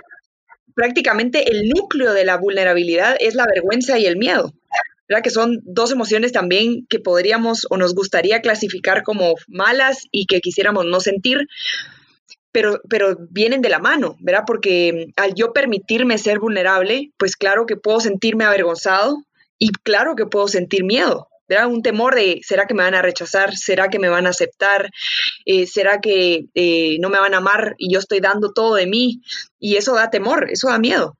prácticamente 0.74 1.50
el 1.50 1.68
núcleo 1.68 2.12
de 2.12 2.24
la 2.24 2.36
vulnerabilidad 2.36 3.16
es 3.18 3.34
la 3.34 3.46
vergüenza 3.46 3.98
y 3.98 4.06
el 4.06 4.16
miedo. 4.16 4.52
¿verdad? 5.08 5.24
Que 5.24 5.30
son 5.30 5.60
dos 5.64 5.90
emociones 5.90 6.32
también 6.32 6.86
que 6.88 7.00
podríamos 7.00 7.66
o 7.70 7.76
nos 7.78 7.94
gustaría 7.94 8.40
clasificar 8.42 9.02
como 9.02 9.34
malas 9.48 10.04
y 10.12 10.26
que 10.26 10.40
quisiéramos 10.40 10.84
no 10.84 11.00
sentir, 11.00 11.46
pero, 12.52 12.80
pero 12.88 13.16
vienen 13.30 13.62
de 13.62 13.70
la 13.70 13.78
mano, 13.78 14.16
¿verdad? 14.20 14.44
Porque 14.46 15.06
al 15.16 15.34
yo 15.34 15.52
permitirme 15.52 16.18
ser 16.18 16.38
vulnerable, 16.38 17.10
pues 17.16 17.36
claro 17.36 17.66
que 17.66 17.76
puedo 17.76 18.00
sentirme 18.00 18.44
avergonzado 18.44 19.24
y 19.58 19.70
claro 19.70 20.16
que 20.16 20.26
puedo 20.26 20.48
sentir 20.48 20.84
miedo. 20.84 21.28
Un 21.66 21.82
temor 21.82 22.14
de, 22.14 22.40
¿será 22.44 22.66
que 22.66 22.74
me 22.74 22.82
van 22.82 22.94
a 22.94 23.00
rechazar? 23.00 23.56
¿Será 23.56 23.88
que 23.88 23.98
me 23.98 24.10
van 24.10 24.26
a 24.26 24.30
aceptar? 24.30 24.90
Eh, 25.46 25.66
¿Será 25.66 25.98
que 25.98 26.44
eh, 26.54 26.98
no 27.00 27.08
me 27.08 27.18
van 27.18 27.32
a 27.32 27.38
amar 27.38 27.74
y 27.78 27.90
yo 27.90 28.00
estoy 28.00 28.20
dando 28.20 28.52
todo 28.52 28.74
de 28.74 28.86
mí? 28.86 29.22
Y 29.58 29.76
eso 29.76 29.94
da 29.94 30.10
temor, 30.10 30.50
eso 30.50 30.68
da 30.68 30.78
miedo. 30.78 31.16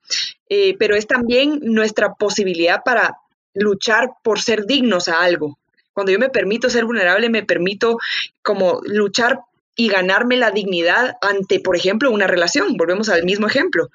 Eh, 0.47 0.75
pero 0.77 0.95
es 0.95 1.07
también 1.07 1.59
nuestra 1.63 2.13
posibilidad 2.13 2.83
para 2.85 3.15
luchar 3.55 4.11
por 4.23 4.39
ser 4.39 4.65
dignos 4.65 5.07
a 5.07 5.21
algo. 5.21 5.57
Cuando 5.93 6.11
yo 6.11 6.19
me 6.19 6.29
permito 6.29 6.69
ser 6.69 6.85
vulnerable, 6.85 7.29
me 7.29 7.43
permito 7.43 7.97
como 8.43 8.81
luchar 8.85 9.39
y 9.75 9.89
ganarme 9.89 10.37
la 10.37 10.51
dignidad 10.51 11.15
ante, 11.21 11.59
por 11.59 11.75
ejemplo, 11.75 12.11
una 12.11 12.27
relación. 12.27 12.77
Volvemos 12.77 13.09
al 13.09 13.23
mismo 13.23 13.47
ejemplo. 13.47 13.89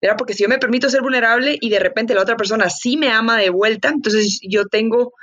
Era 0.00 0.16
porque 0.16 0.34
si 0.34 0.42
yo 0.42 0.48
me 0.48 0.58
permito 0.58 0.88
ser 0.90 1.02
vulnerable 1.02 1.58
y 1.60 1.70
de 1.70 1.78
repente 1.78 2.14
la 2.14 2.22
otra 2.22 2.36
persona 2.36 2.68
sí 2.70 2.96
me 2.96 3.10
ama 3.10 3.38
de 3.38 3.50
vuelta, 3.50 3.88
entonces 3.88 4.38
yo 4.42 4.66
tengo 4.66 5.14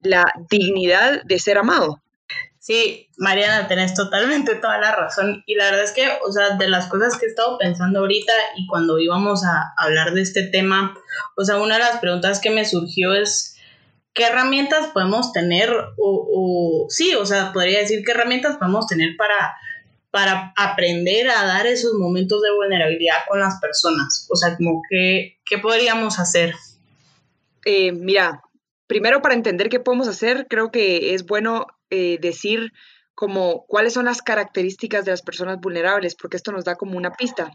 la 0.00 0.24
dignidad 0.50 1.22
de 1.24 1.38
ser 1.38 1.58
amado. 1.58 2.02
Sí, 2.66 3.08
Mariana, 3.16 3.68
tenés 3.68 3.94
totalmente 3.94 4.56
toda 4.56 4.78
la 4.78 4.90
razón. 4.90 5.44
Y 5.46 5.54
la 5.54 5.66
verdad 5.66 5.84
es 5.84 5.92
que, 5.92 6.08
o 6.26 6.32
sea, 6.32 6.56
de 6.56 6.68
las 6.68 6.88
cosas 6.88 7.16
que 7.16 7.26
he 7.26 7.28
estado 7.28 7.58
pensando 7.58 8.00
ahorita 8.00 8.32
y 8.56 8.66
cuando 8.66 8.98
íbamos 8.98 9.44
a 9.44 9.72
hablar 9.76 10.14
de 10.14 10.22
este 10.22 10.42
tema, 10.42 10.98
o 11.36 11.44
sea, 11.44 11.58
una 11.58 11.74
de 11.74 11.84
las 11.84 11.98
preguntas 11.98 12.40
que 12.40 12.50
me 12.50 12.64
surgió 12.64 13.14
es, 13.14 13.56
¿qué 14.14 14.24
herramientas 14.24 14.88
podemos 14.88 15.32
tener? 15.32 15.72
O, 15.96 16.86
sí, 16.88 17.14
o 17.14 17.24
sea, 17.24 17.52
podría 17.52 17.78
decir, 17.78 18.02
¿qué 18.04 18.10
herramientas 18.10 18.56
podemos 18.56 18.88
tener 18.88 19.10
para, 19.16 19.54
para 20.16 20.54
aprender 20.56 21.28
a 21.28 21.44
dar 21.44 21.66
esos 21.66 21.92
momentos 21.92 22.40
de 22.40 22.50
vulnerabilidad 22.50 23.16
con 23.28 23.38
las 23.38 23.60
personas? 23.60 24.26
O 24.30 24.34
sea, 24.34 24.56
como 24.56 24.80
que, 24.88 25.36
¿qué 25.44 25.58
podríamos 25.58 26.18
hacer? 26.18 26.54
Eh, 27.66 27.92
mira, 27.92 28.40
primero 28.86 29.20
para 29.20 29.34
entender 29.34 29.68
qué 29.68 29.78
podemos 29.78 30.08
hacer, 30.08 30.46
creo 30.48 30.70
que 30.70 31.12
es 31.12 31.26
bueno 31.26 31.66
eh, 31.90 32.16
decir 32.18 32.72
como 33.14 33.66
cuáles 33.66 33.92
son 33.92 34.06
las 34.06 34.22
características 34.22 35.04
de 35.04 35.10
las 35.10 35.20
personas 35.20 35.60
vulnerables, 35.60 36.14
porque 36.14 36.38
esto 36.38 36.50
nos 36.50 36.64
da 36.64 36.76
como 36.76 36.96
una 36.96 37.12
pista. 37.12 37.50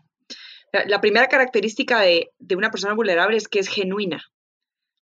La, 0.71 1.01
primera 1.01 1.29
característica 1.29 2.01
de, 2.01 2.29
una 2.55 2.69
persona 2.69 2.93
vulnerable 2.93 3.37
es 3.37 3.47
que 3.47 3.57
es 3.57 3.69
genuina. 3.69 4.23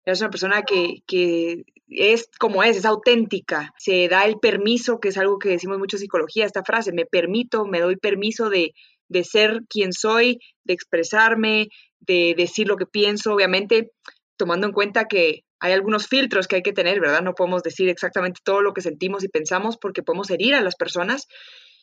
Es 0.06 0.22
una 0.22 0.30
persona 0.30 0.62
que, 0.62 1.66
es 1.90 2.30
como 2.40 2.64
es, 2.64 2.78
es 2.78 2.86
auténtica, 2.86 3.74
se 3.78 4.08
da 4.08 4.26
el 4.26 4.40
permiso, 4.40 5.00
que 5.00 5.10
es 5.10 5.18
algo 5.18 5.40
que 5.40 5.50
decimos 5.50 5.80
mucho 5.80 5.98
en 5.98 6.02
psicología, 6.02 6.46
esta 6.46 6.64
frase, 6.64 6.92
me 6.94 7.06
permito, 7.06 7.66
me 7.66 7.80
doy 7.80 7.96
permiso 7.96 8.50
de, 8.50 8.74
de 9.08 9.24
ser 9.24 9.62
quien 9.68 9.92
soy, 9.94 10.40
de 10.64 10.74
expresarme, 10.74 11.70
de 12.00 12.36
decir 12.38 12.68
lo 12.68 12.78
que 12.78 12.86
pienso, 12.86 13.34
obviamente 13.34 13.92
tomando 14.38 14.68
en 14.68 14.74
cuenta 14.74 15.06
que 15.06 15.44
hay 15.60 15.74
algunos 15.74 16.08
filtros 16.08 16.48
que 16.48 16.58
hay 16.58 16.62
que 16.62 16.72
tener, 16.72 17.02
¿verdad? 17.02 17.22
No 17.22 17.36
podemos 17.36 17.62
decir 17.64 17.90
exactamente 17.90 18.40
todo 18.44 18.62
lo 18.62 18.74
que 18.74 18.82
sentimos 18.82 19.24
y 19.24 19.28
pensamos 19.28 19.78
porque 19.78 20.04
podemos 20.04 20.30
herir 20.30 20.56
a 20.56 20.62
las 20.62 20.76
personas, 20.76 21.28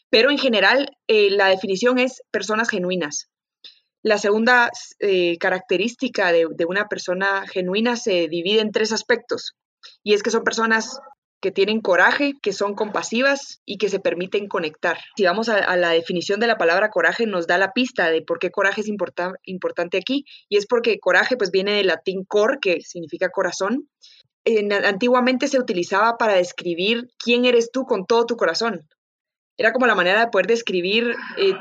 pero 0.08 0.30
en 0.30 0.38
general 0.38 0.88
eh, 1.08 1.30
la 1.30 1.48
definición 1.48 1.98
es 1.98 2.22
personas 2.30 2.70
genuinas. 2.70 3.28
La 4.02 4.18
segunda 4.18 4.70
eh, 5.00 5.36
característica 5.38 6.32
de, 6.32 6.46
una 6.66 6.86
persona 6.86 7.44
genuina 7.46 7.96
se 7.96 8.28
divide 8.28 8.60
en 8.60 8.70
tres 8.70 8.92
aspectos, 8.92 9.54
y 10.02 10.14
es 10.14 10.22
que 10.22 10.30
son 10.30 10.44
personas 10.44 11.00
que 11.40 11.52
tienen 11.52 11.80
coraje, 11.80 12.32
que 12.42 12.52
son 12.52 12.74
compasivas 12.74 13.60
y 13.64 13.78
que 13.78 13.88
se 13.88 14.00
permiten 14.00 14.48
conectar. 14.48 14.98
Si 15.16 15.24
vamos 15.24 15.48
a, 15.48 15.76
la 15.76 15.90
definición 15.90 16.40
de 16.40 16.46
la 16.46 16.56
palabra 16.56 16.90
coraje, 16.90 17.26
nos 17.26 17.46
da 17.46 17.58
la 17.58 17.72
pista 17.72 18.10
de 18.10 18.22
por 18.22 18.38
qué 18.38 18.50
coraje 18.50 18.80
es 18.80 18.88
importante 18.88 19.98
aquí, 19.98 20.24
y 20.48 20.56
es 20.56 20.66
porque 20.66 20.98
coraje 20.98 21.36
pues 21.36 21.50
viene 21.50 21.74
del 21.74 21.88
latín 21.88 22.24
cor, 22.24 22.58
que 22.60 22.80
significa 22.80 23.30
corazón. 23.30 23.88
antiguamente 24.84 25.48
se 25.48 25.58
utilizaba 25.58 26.16
para 26.16 26.34
describir 26.34 27.08
quién 27.18 27.44
eres 27.44 27.70
tú 27.70 27.84
con 27.84 28.06
todo 28.06 28.26
tu 28.26 28.36
corazón. 28.36 28.88
Era 29.58 29.72
como 29.72 29.86
la 29.86 29.94
manera 29.94 30.20
de 30.20 30.30
poder 30.30 30.46
describir 30.46 31.14
eh, 31.38 31.54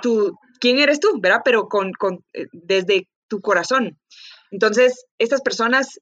quién 0.59 0.79
eres 0.79 0.99
tú, 0.99 1.19
¿verdad? 1.21 1.41
Pero 1.45 1.67
con, 1.67 1.91
eh, 2.33 2.47
desde 2.51 3.07
tu 3.27 3.41
corazón. 3.41 3.97
Entonces, 4.51 5.05
estas 5.17 5.41
personas 5.41 5.99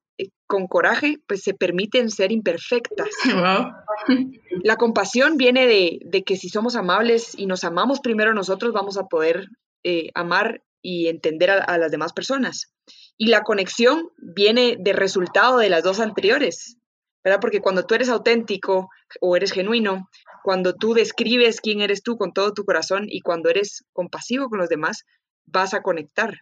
con 0.48 0.68
coraje, 0.68 1.18
pues 1.28 1.42
se 1.42 1.54
permiten 1.54 2.10
ser 2.10 2.32
imperfectas. 2.32 3.10
La 4.64 4.76
compasión 4.76 5.38
viene 5.38 5.66
de, 5.68 6.24
que 6.24 6.38
si 6.38 6.50
somos 6.50 6.76
amables 6.76 7.34
y 7.38 7.48
nos 7.48 7.64
amamos 7.64 8.00
primero 8.00 8.34
nosotros, 8.34 8.72
vamos 8.74 8.98
a 8.98 9.08
poder 9.08 9.48
eh, 9.84 10.10
amar 10.14 10.62
y 10.82 11.08
entender 11.08 11.50
a, 11.50 11.78
las 11.78 11.92
demás 11.92 12.14
personas. 12.14 12.72
Y 13.18 13.28
la 13.28 13.42
conexión 13.42 14.10
viene 14.18 14.76
de 14.80 14.94
resultado 14.94 15.58
de 15.58 15.70
las 15.70 15.84
dos 15.84 16.00
anteriores, 16.00 16.78
¿verdad? 17.24 17.40
Porque 17.40 17.62
cuando 17.62 17.86
tú 17.86 17.96
eres 17.96 18.10
auténtico 18.10 18.90
o 19.22 19.36
eres 19.36 19.54
genuino, 19.54 20.10
cuando 20.44 20.76
tú 20.76 20.94
describes 20.94 21.62
quién 21.62 21.82
eres 21.82 22.04
tú 22.04 22.18
con 22.18 22.34
todo 22.34 22.54
tu 22.54 22.66
corazón 22.66 23.06
y 23.08 23.22
cuando 23.22 23.50
eres 23.50 23.86
compasivo 23.94 24.50
con 24.50 24.60
los 24.60 24.70
demás, 24.70 25.06
vas 25.46 25.74
a 25.74 25.82
conectar. 25.82 26.42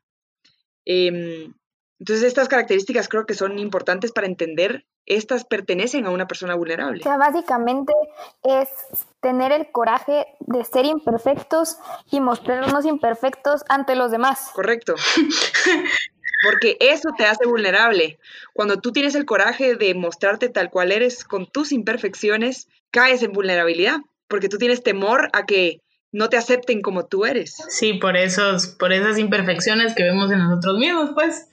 Em, 0.86 1.54
entonces, 2.02 2.26
estas 2.26 2.48
características 2.48 3.08
creo 3.08 3.28
que 3.28 3.36
son 3.36 3.60
importantes 3.60 4.12
para 4.12 4.26
entender, 4.26 4.88
estas 5.06 5.46
pertenecen 5.46 6.08
a 6.08 6.10
una 6.10 6.28
persona 6.28 6.56
vulnerable. 6.56 7.02
O 7.02 7.04
sea, 7.04 7.18
básicamente 7.18 7.94
es 8.42 8.70
tener 9.20 9.52
el 9.52 9.72
coraje 9.72 10.26
de 10.40 10.64
ser 10.66 10.86
imperfectos 10.86 11.78
y 12.10 12.20
mostrarnos 12.20 12.86
imperfectos 12.86 13.64
ante 13.70 13.96
los 13.96 14.10
demás. 14.10 14.50
Correcto. 14.56 14.96
Porque 16.44 16.76
eso 16.80 17.10
te 17.16 17.26
hace 17.26 17.46
vulnerable. 17.46 18.18
Cuando 18.54 18.78
tú 18.78 18.92
tienes 18.92 19.14
el 19.14 19.28
coraje 19.28 19.76
de 19.76 19.94
mostrarte 19.94 20.50
tal 20.50 20.72
cual 20.72 20.92
eres 20.92 21.24
con 21.24 21.46
tus 21.46 21.72
imperfecciones, 21.72 22.68
caes 22.90 23.22
en 23.22 23.32
vulnerabilidad, 23.32 24.00
porque 24.28 24.50
tú 24.50 24.58
tienes 24.58 24.82
temor 24.82 25.30
a 25.34 25.46
que 25.46 25.82
no 26.12 26.30
te 26.30 26.38
acepten 26.38 26.82
como 26.82 27.06
tú 27.06 27.26
eres. 27.26 27.58
Sí, 27.70 27.94
por 27.94 28.18
esos, 28.18 28.66
por 28.70 28.92
esas 28.92 29.20
imperfecciones 29.20 29.94
que 29.94 30.02
vemos 30.02 30.32
en 30.32 30.40
nosotros 30.40 30.80
mismos, 30.80 31.12
pues. 31.14 31.48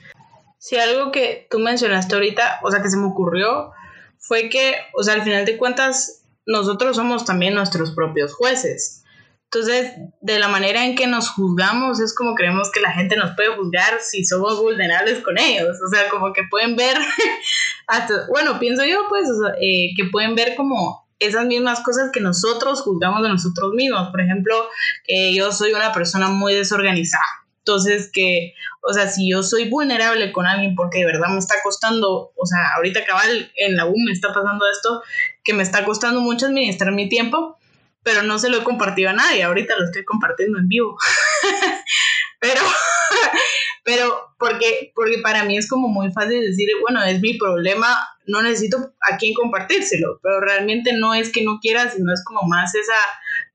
Sí, 0.58 0.76
algo 0.76 1.12
que 1.12 1.46
tú 1.50 1.58
mencionaste 1.58 2.14
ahorita, 2.14 2.60
o 2.62 2.70
sea, 2.70 2.82
que 2.82 2.90
se 2.90 2.96
me 2.96 3.06
ocurrió, 3.06 3.72
fue 4.18 4.48
que, 4.48 4.74
o 4.94 5.02
sea, 5.02 5.14
al 5.14 5.22
final 5.22 5.44
de 5.44 5.56
cuentas, 5.56 6.24
nosotros 6.46 6.96
somos 6.96 7.24
también 7.24 7.54
nuestros 7.54 7.92
propios 7.92 8.34
jueces. 8.34 9.04
Entonces, 9.50 9.92
de 10.20 10.38
la 10.38 10.48
manera 10.48 10.84
en 10.84 10.94
que 10.94 11.06
nos 11.06 11.30
juzgamos, 11.30 12.00
es 12.00 12.14
como 12.14 12.34
creemos 12.34 12.70
que 12.70 12.80
la 12.80 12.92
gente 12.92 13.16
nos 13.16 13.34
puede 13.34 13.56
juzgar 13.56 13.98
si 14.00 14.24
somos 14.24 14.60
vulnerables 14.60 15.22
con 15.22 15.38
ellos. 15.38 15.78
O 15.82 15.88
sea, 15.88 16.10
como 16.10 16.34
que 16.34 16.42
pueden 16.50 16.76
ver, 16.76 16.98
bueno, 18.28 18.58
pienso 18.58 18.84
yo, 18.84 19.06
pues, 19.08 19.26
eh, 19.62 19.94
que 19.96 20.04
pueden 20.12 20.34
ver 20.34 20.54
como 20.54 21.08
esas 21.18 21.46
mismas 21.46 21.80
cosas 21.80 22.10
que 22.12 22.20
nosotros 22.20 22.82
juzgamos 22.82 23.22
de 23.22 23.30
nosotros 23.30 23.72
mismos. 23.72 24.08
Por 24.10 24.20
ejemplo, 24.20 24.68
que 25.04 25.34
yo 25.34 25.50
soy 25.50 25.72
una 25.72 25.92
persona 25.92 26.28
muy 26.28 26.54
desorganizada. 26.54 27.24
Entonces, 27.68 28.10
que, 28.10 28.54
o 28.80 28.94
sea, 28.94 29.08
si 29.08 29.30
yo 29.30 29.42
soy 29.42 29.68
vulnerable 29.68 30.32
con 30.32 30.46
alguien 30.46 30.74
porque 30.74 31.00
de 31.00 31.04
verdad 31.04 31.28
me 31.28 31.38
está 31.38 31.56
costando, 31.62 32.32
o 32.34 32.46
sea, 32.46 32.76
ahorita 32.76 33.04
cabal 33.04 33.52
en 33.56 33.76
la 33.76 33.84
U 33.84 33.92
me 34.06 34.12
está 34.12 34.32
pasando 34.32 34.64
esto, 34.70 35.02
que 35.44 35.52
me 35.52 35.62
está 35.62 35.84
costando 35.84 36.22
mucho 36.22 36.46
administrar 36.46 36.92
mi 36.92 37.10
tiempo, 37.10 37.58
pero 38.02 38.22
no 38.22 38.38
se 38.38 38.48
lo 38.48 38.56
he 38.56 38.64
compartido 38.64 39.10
a 39.10 39.12
nadie, 39.12 39.42
ahorita 39.42 39.76
lo 39.76 39.84
estoy 39.84 40.02
compartiendo 40.06 40.58
en 40.58 40.68
vivo. 40.68 40.96
pero, 42.40 42.62
pero 43.84 44.34
porque, 44.38 44.92
porque 44.94 45.18
para 45.18 45.44
mí 45.44 45.58
es 45.58 45.68
como 45.68 45.88
muy 45.88 46.10
fácil 46.10 46.40
decir, 46.40 46.70
bueno, 46.80 47.04
es 47.04 47.20
mi 47.20 47.34
problema, 47.34 47.94
no 48.24 48.40
necesito 48.40 48.78
a 48.78 49.18
quién 49.18 49.34
compartírselo, 49.34 50.20
pero 50.22 50.40
realmente 50.40 50.94
no 50.94 51.12
es 51.12 51.30
que 51.30 51.44
no 51.44 51.58
quiera, 51.60 51.90
sino 51.90 52.14
es 52.14 52.24
como 52.24 52.48
más 52.48 52.74
esa 52.74 52.94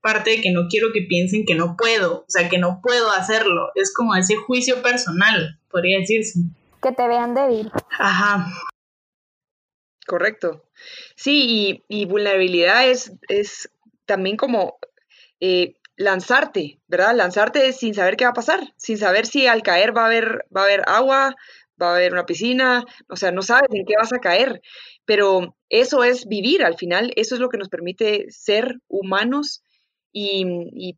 parte 0.03 0.31
de 0.31 0.41
que 0.41 0.51
no 0.51 0.67
quiero 0.69 0.91
que 0.93 1.01
piensen 1.01 1.45
que 1.45 1.55
no 1.55 1.77
puedo, 1.77 2.19
o 2.19 2.25
sea, 2.27 2.49
que 2.49 2.57
no 2.57 2.81
puedo 2.83 3.09
hacerlo. 3.11 3.71
Es 3.73 3.93
como 3.93 4.13
ese 4.15 4.35
juicio 4.35 4.83
personal, 4.83 5.59
podría 5.71 5.97
decirse. 5.97 6.41
Que 6.81 6.91
te 6.91 7.07
vean 7.07 7.33
débil. 7.33 7.71
Ajá. 7.97 8.45
Correcto. 10.05 10.65
Sí, 11.15 11.83
y, 11.87 12.05
vulnerabilidad 12.05 12.85
es, 12.89 13.13
es, 13.29 13.69
también 14.05 14.35
como 14.35 14.77
eh, 15.39 15.77
lanzarte, 15.95 16.81
¿verdad? 16.87 17.15
Lanzarte 17.15 17.71
sin 17.71 17.93
saber 17.93 18.17
qué 18.17 18.25
va 18.25 18.31
a 18.31 18.35
pasar, 18.41 18.73
sin 18.75 18.97
saber 18.97 19.25
si 19.25 19.47
al 19.47 19.63
caer 19.63 19.95
va 19.95 20.03
a 20.03 20.07
haber, 20.07 20.45
va 20.55 20.61
a 20.61 20.65
haber 20.65 20.83
agua, 20.85 21.33
va 21.81 21.91
a 21.91 21.95
haber 21.95 22.11
una 22.11 22.25
piscina, 22.25 22.83
o 23.07 23.15
sea, 23.15 23.31
no 23.31 23.41
sabes 23.41 23.69
en 23.71 23.85
qué 23.85 23.93
vas 23.97 24.11
a 24.11 24.19
caer, 24.19 24.61
pero 25.05 25.55
eso 25.69 26.03
es 26.03 26.27
vivir 26.27 26.65
al 26.65 26.75
final, 26.75 27.13
eso 27.15 27.35
es 27.35 27.41
lo 27.41 27.47
que 27.47 27.57
nos 27.57 27.69
permite 27.69 28.25
ser 28.29 28.81
humanos 28.89 29.63
y, 30.13 30.97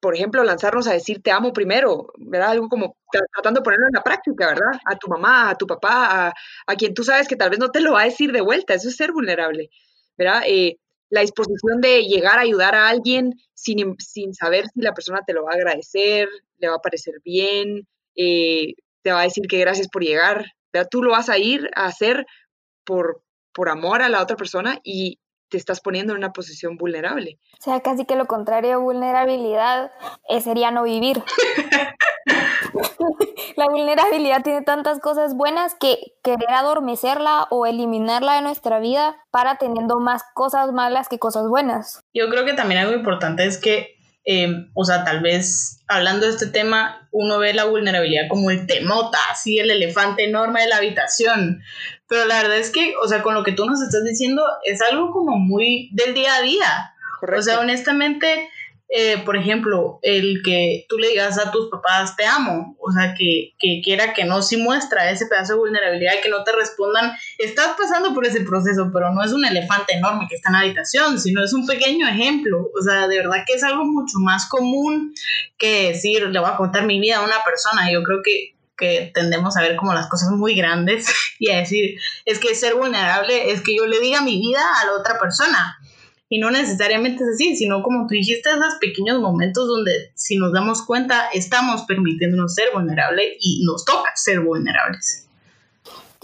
por 0.00 0.14
ejemplo, 0.14 0.42
lanzarnos 0.42 0.88
a 0.88 0.92
decir 0.92 1.22
te 1.22 1.30
amo 1.30 1.52
primero, 1.52 2.08
¿verdad? 2.18 2.50
Algo 2.50 2.68
como 2.68 2.96
tratando 3.10 3.60
de 3.60 3.64
ponerlo 3.64 3.86
en 3.86 3.94
la 3.94 4.02
práctica, 4.02 4.48
¿verdad? 4.48 4.80
A 4.84 4.96
tu 4.96 5.08
mamá, 5.08 5.50
a 5.50 5.54
tu 5.54 5.66
papá, 5.66 6.34
a, 6.66 6.76
quien 6.76 6.92
tú 6.92 7.04
sabes 7.04 7.28
que 7.28 7.36
tal 7.36 7.50
vez 7.50 7.60
no 7.60 7.70
te 7.70 7.80
lo 7.80 7.92
va 7.92 8.02
a 8.02 8.06
decir 8.06 8.32
de 8.32 8.40
vuelta, 8.40 8.74
eso 8.74 8.88
es 8.88 8.96
ser 8.96 9.12
vulnerable, 9.12 9.70
¿verdad? 10.18 10.42
Eh, 10.46 10.78
la 11.10 11.20
disposición 11.20 11.80
de 11.80 12.02
llegar 12.02 12.38
a 12.38 12.42
ayudar 12.42 12.74
a 12.74 12.88
alguien 12.88 13.34
sin, 13.54 13.96
sin, 13.98 14.34
saber 14.34 14.66
si 14.74 14.80
la 14.80 14.94
persona 14.94 15.20
te 15.24 15.32
lo 15.32 15.44
va 15.44 15.52
a 15.52 15.54
agradecer, 15.54 16.28
le 16.58 16.68
va 16.68 16.76
a 16.76 16.80
parecer 16.80 17.14
bien, 17.24 17.86
eh, 18.16 18.74
te 19.02 19.12
va 19.12 19.20
a 19.20 19.24
decir 19.24 19.46
que 19.46 19.60
gracias 19.60 19.88
por 19.88 20.02
llegar, 20.02 20.44
¿verdad? 20.72 20.88
Tú 20.90 21.04
lo 21.04 21.12
vas 21.12 21.28
a 21.28 21.38
ir 21.38 21.70
a 21.76 21.86
hacer 21.86 22.26
por, 22.84 23.22
por 23.52 23.68
amor 23.68 24.02
a 24.02 24.08
la 24.08 24.20
otra 24.20 24.36
persona 24.36 24.80
y 24.82 25.20
te 25.48 25.56
estás 25.56 25.80
poniendo 25.80 26.12
en 26.12 26.18
una 26.18 26.32
posición 26.32 26.76
vulnerable. 26.76 27.38
O 27.58 27.62
sea, 27.62 27.80
casi 27.80 28.04
que 28.04 28.16
lo 28.16 28.26
contrario 28.26 28.70
de 28.70 28.76
vulnerabilidad 28.76 29.90
eh, 30.28 30.40
sería 30.40 30.70
no 30.70 30.82
vivir. 30.82 31.22
la 33.56 33.66
vulnerabilidad 33.66 34.42
tiene 34.42 34.62
tantas 34.62 35.00
cosas 35.00 35.34
buenas 35.34 35.74
que 35.74 35.98
querer 36.22 36.50
adormecerla 36.50 37.46
o 37.50 37.66
eliminarla 37.66 38.34
de 38.34 38.42
nuestra 38.42 38.80
vida 38.80 39.16
para 39.30 39.56
teniendo 39.56 39.98
más 40.00 40.22
cosas 40.34 40.72
malas 40.72 41.08
que 41.08 41.18
cosas 41.18 41.48
buenas. 41.48 42.02
Yo 42.12 42.28
creo 42.28 42.44
que 42.44 42.54
también 42.54 42.80
algo 42.80 42.94
importante 42.94 43.46
es 43.46 43.58
que, 43.58 43.96
em, 44.24 44.70
o 44.74 44.84
sea, 44.84 45.04
tal 45.04 45.20
vez 45.20 45.84
hablando 45.88 46.26
de 46.26 46.32
este 46.32 46.48
tema, 46.48 47.08
uno 47.12 47.38
ve 47.38 47.54
la 47.54 47.64
vulnerabilidad 47.64 48.28
como 48.28 48.50
el 48.50 48.66
temota, 48.66 49.18
así 49.30 49.58
el 49.58 49.70
elefante 49.70 50.24
enorme 50.24 50.62
de 50.62 50.68
la 50.68 50.76
habitación. 50.76 51.62
Pero 52.08 52.24
la 52.26 52.42
verdad 52.42 52.58
es 52.58 52.70
que, 52.70 52.94
o 53.02 53.08
sea, 53.08 53.22
con 53.22 53.34
lo 53.34 53.42
que 53.42 53.52
tú 53.52 53.66
nos 53.66 53.82
estás 53.82 54.04
diciendo, 54.04 54.42
es 54.64 54.80
algo 54.82 55.10
como 55.10 55.36
muy 55.36 55.90
del 55.92 56.14
día 56.14 56.36
a 56.36 56.42
día. 56.42 56.92
O 57.36 57.42
sea, 57.42 57.60
honestamente, 57.60 58.48
eh, 58.88 59.18
por 59.24 59.36
ejemplo, 59.36 59.98
el 60.02 60.42
que 60.44 60.86
tú 60.88 60.96
le 60.96 61.08
digas 61.08 61.38
a 61.38 61.50
tus 61.50 61.68
papás 61.70 62.14
te 62.14 62.24
amo, 62.24 62.76
o 62.78 62.92
sea, 62.92 63.14
que, 63.18 63.54
que 63.58 63.80
quiera 63.82 64.14
que 64.14 64.24
no, 64.24 64.42
si 64.42 64.56
muestra 64.56 65.10
ese 65.10 65.26
pedazo 65.26 65.54
de 65.54 65.58
vulnerabilidad 65.58 66.12
y 66.16 66.22
que 66.22 66.28
no 66.28 66.44
te 66.44 66.52
respondan, 66.52 67.12
estás 67.38 67.76
pasando 67.76 68.14
por 68.14 68.26
ese 68.26 68.42
proceso, 68.42 68.90
pero 68.92 69.12
no 69.12 69.24
es 69.24 69.32
un 69.32 69.44
elefante 69.44 69.94
enorme 69.94 70.26
que 70.28 70.36
está 70.36 70.50
en 70.50 70.52
la 70.52 70.60
habitación, 70.60 71.18
sino 71.18 71.42
es 71.42 71.52
un 71.52 71.66
pequeño 71.66 72.06
ejemplo, 72.06 72.70
o 72.78 72.82
sea, 72.82 73.08
de 73.08 73.16
verdad 73.16 73.42
que 73.44 73.54
es 73.54 73.64
algo 73.64 73.84
mucho 73.84 74.18
más 74.20 74.48
común 74.48 75.12
que 75.58 75.88
decir, 75.88 76.28
le 76.28 76.38
voy 76.38 76.48
a 76.48 76.56
contar 76.56 76.86
mi 76.86 77.00
vida 77.00 77.16
a 77.16 77.24
una 77.24 77.42
persona, 77.44 77.90
yo 77.90 78.04
creo 78.04 78.20
que 78.22 78.55
que 78.76 79.10
tendemos 79.14 79.56
a 79.56 79.62
ver 79.62 79.76
como 79.76 79.94
las 79.94 80.08
cosas 80.08 80.30
muy 80.30 80.54
grandes 80.54 81.06
y 81.38 81.50
a 81.50 81.58
decir, 81.58 81.98
es 82.24 82.38
que 82.38 82.54
ser 82.54 82.74
vulnerable 82.74 83.52
es 83.52 83.62
que 83.62 83.76
yo 83.76 83.86
le 83.86 84.00
diga 84.00 84.20
mi 84.20 84.38
vida 84.38 84.60
a 84.82 84.86
la 84.86 84.92
otra 84.92 85.18
persona. 85.18 85.78
Y 86.28 86.40
no 86.40 86.50
necesariamente 86.50 87.22
es 87.22 87.30
así, 87.34 87.54
sino 87.54 87.82
como 87.82 88.08
tú 88.08 88.14
dijiste, 88.14 88.50
esos 88.50 88.74
pequeños 88.80 89.20
momentos 89.20 89.68
donde 89.68 90.10
si 90.14 90.36
nos 90.36 90.52
damos 90.52 90.82
cuenta 90.82 91.28
estamos 91.32 91.82
permitiéndonos 91.82 92.52
ser 92.52 92.70
vulnerables 92.74 93.36
y 93.40 93.64
nos 93.64 93.84
toca 93.84 94.10
ser 94.16 94.40
vulnerables. 94.40 95.25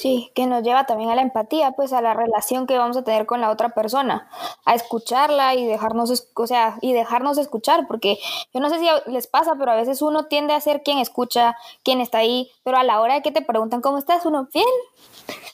Sí, 0.02 0.32
que 0.34 0.46
nos 0.46 0.64
lleva 0.64 0.84
también 0.84 1.10
a 1.10 1.14
la 1.14 1.22
empatía, 1.22 1.70
pues 1.76 1.92
a 1.92 2.00
la 2.02 2.12
relación 2.12 2.66
que 2.66 2.76
vamos 2.76 2.96
a 2.96 3.04
tener 3.04 3.24
con 3.24 3.40
la 3.40 3.50
otra 3.50 3.68
persona, 3.68 4.28
a 4.64 4.74
escucharla 4.74 5.54
y 5.54 5.64
dejarnos, 5.64 6.28
o 6.34 6.46
sea, 6.48 6.76
y 6.80 6.92
dejarnos 6.92 7.38
escuchar, 7.38 7.86
porque 7.86 8.18
yo 8.52 8.58
no 8.58 8.68
sé 8.68 8.80
si 8.80 8.88
les 9.12 9.28
pasa, 9.28 9.54
pero 9.56 9.70
a 9.70 9.76
veces 9.76 10.02
uno 10.02 10.26
tiende 10.26 10.54
a 10.54 10.60
ser 10.60 10.82
quien 10.82 10.98
escucha, 10.98 11.54
quien 11.84 12.00
está 12.00 12.18
ahí, 12.18 12.50
pero 12.64 12.78
a 12.78 12.82
la 12.82 13.00
hora 13.00 13.14
de 13.14 13.22
que 13.22 13.30
te 13.30 13.42
preguntan 13.42 13.80
cómo 13.80 13.96
estás, 13.96 14.26
uno, 14.26 14.48
bien, 14.52 14.66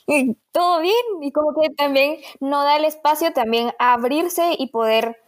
y 0.06 0.34
todo 0.50 0.80
bien, 0.80 0.94
y 1.20 1.30
como 1.30 1.52
que 1.52 1.68
también 1.68 2.16
no 2.40 2.64
da 2.64 2.76
el 2.76 2.86
espacio 2.86 3.34
también 3.34 3.74
a 3.78 3.92
abrirse 3.92 4.56
y 4.58 4.68
poder 4.68 5.20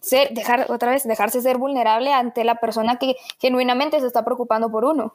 ser, 0.00 0.32
dejar, 0.32 0.70
otra 0.70 0.90
vez, 0.90 1.06
dejarse 1.06 1.42
ser 1.42 1.58
vulnerable 1.58 2.14
ante 2.14 2.44
la 2.44 2.54
persona 2.54 2.98
que 2.98 3.16
genuinamente 3.40 4.00
se 4.00 4.06
está 4.06 4.24
preocupando 4.24 4.70
por 4.70 4.86
uno. 4.86 5.12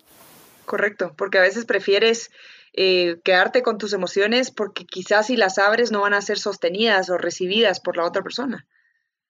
Correcto, 0.67 1.13
porque 1.17 1.39
a 1.39 1.41
veces 1.41 1.65
prefieres 1.65 2.29
eh, 2.79 3.19
quedarte 3.23 3.63
con 3.63 3.79
tus 3.79 3.91
emociones 3.93 4.51
porque 4.51 4.85
quizás 4.85 5.25
si 5.25 5.35
las 5.35 5.57
abres 5.57 5.91
no 5.91 6.01
van 6.01 6.13
a 6.13 6.21
ser 6.21 6.37
sostenidas 6.37 7.09
o 7.09 7.17
recibidas 7.17 7.79
por 7.79 7.97
la 7.97 8.05
otra 8.05 8.21
persona. 8.21 8.67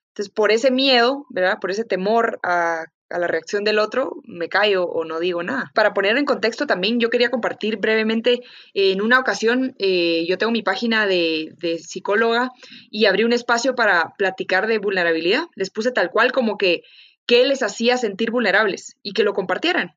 Entonces, 0.09 0.33
por 0.33 0.51
ese 0.51 0.69
miedo, 0.69 1.25
¿verdad? 1.29 1.57
Por 1.61 1.71
ese 1.71 1.85
temor 1.85 2.41
a, 2.43 2.87
la 3.09 3.27
reacción 3.27 3.63
del 3.63 3.79
otro, 3.79 4.17
me 4.25 4.49
callo 4.49 4.83
o 4.83 5.05
no 5.05 5.21
digo 5.21 5.43
nada. 5.43 5.71
Para 5.73 5.93
poner 5.93 6.17
en 6.17 6.25
contexto 6.25 6.67
también, 6.67 6.99
yo 6.99 7.09
quería 7.09 7.31
compartir 7.31 7.77
brevemente, 7.77 8.41
en 8.73 9.01
una 9.01 9.17
ocasión, 9.17 9.75
eh, 9.79 10.25
yo 10.27 10.37
tengo 10.37 10.51
mi 10.51 10.61
página 10.61 11.07
de, 11.07 11.53
de, 11.57 11.77
psicóloga 11.77 12.51
y 12.91 13.05
abrí 13.05 13.23
un 13.23 13.31
espacio 13.31 13.75
para 13.75 14.13
platicar 14.17 14.67
de 14.67 14.79
vulnerabilidad. 14.79 15.45
Les 15.55 15.69
puse 15.69 15.93
tal 15.93 16.11
cual 16.11 16.33
como 16.33 16.57
que 16.57 16.81
qué 17.25 17.45
les 17.45 17.63
hacía 17.63 17.95
sentir 17.95 18.29
vulnerables 18.29 18.97
y 19.03 19.13
que 19.13 19.23
lo 19.23 19.33
compartieran. 19.33 19.95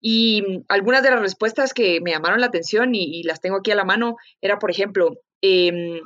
Y 0.00 0.42
mm, 0.42 0.64
algunas 0.68 1.02
de 1.02 1.10
las 1.10 1.20
respuestas 1.20 1.72
que 1.74 2.00
me 2.00 2.12
llamaron 2.12 2.40
la 2.40 2.46
atención 2.46 2.94
y, 2.94 3.22
las 3.24 3.40
tengo 3.40 3.56
aquí 3.56 3.70
a 3.70 3.76
la 3.76 3.84
mano 3.84 4.16
era, 4.40 4.58
por 4.58 4.70
ejemplo, 4.70 5.18
em, 5.42 6.00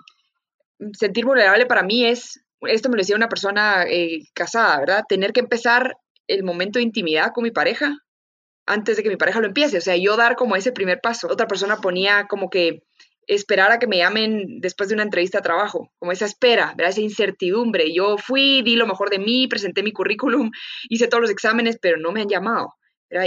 sentir 0.93 1.25
vulnerable 1.25 1.67
para 1.67 1.83
mí 1.83 2.07
es, 2.07 2.45
esto 2.63 2.89
me 2.89 2.97
lo 2.97 3.03
decía 3.03 3.17
una 3.17 3.29
persona 3.29 3.85
eh, 3.89 4.25
casada, 4.35 4.79
¿verdad? 4.81 5.05
Tener 5.09 5.33
que 5.33 5.41
empezar 5.41 5.97
el 6.27 6.45
momento 6.45 6.79
de 6.79 6.85
intimidad 6.85 7.33
con 7.35 7.45
mi 7.45 7.51
pareja 7.51 7.99
antes 8.67 8.97
de 8.97 9.03
que 9.03 9.09
mi 9.09 9.17
pareja 9.17 9.41
lo 9.41 9.47
empiece, 9.49 9.79
o 9.79 9.81
sea, 9.81 9.97
yo 9.97 10.17
dar 10.17 10.37
como 10.37 10.57
ese 10.57 10.73
primer 10.73 11.01
paso. 11.01 11.29
Otra 11.29 11.49
persona 11.49 11.79
ponía 11.79 12.27
como 12.29 12.49
que 12.49 12.83
esperar 13.27 13.73
a 13.73 13.79
que 13.79 13.87
me 13.87 13.99
llamen 13.99 14.61
después 14.61 14.89
de 14.89 14.95
una 14.95 15.05
entrevista 15.05 15.39
de 15.39 15.43
trabajo, 15.43 15.91
como 15.99 16.13
esa 16.13 16.27
espera, 16.27 16.75
¿verdad? 16.77 16.91
esa 16.91 17.01
incertidumbre. 17.01 17.93
Yo 17.93 18.19
fui, 18.19 18.63
di 18.63 18.77
lo 18.77 18.87
mejor 18.87 19.11
de 19.11 19.19
mí, 19.19 19.47
presenté 19.49 19.83
mi 19.83 19.93
currículum, 19.93 20.51
hice 20.89 21.09
todos 21.09 21.23
los 21.23 21.31
exámenes, 21.31 21.79
pero 21.81 21.97
no 21.99 22.13
me 22.13 22.23
han 22.23 22.29
llamado. 22.29 22.75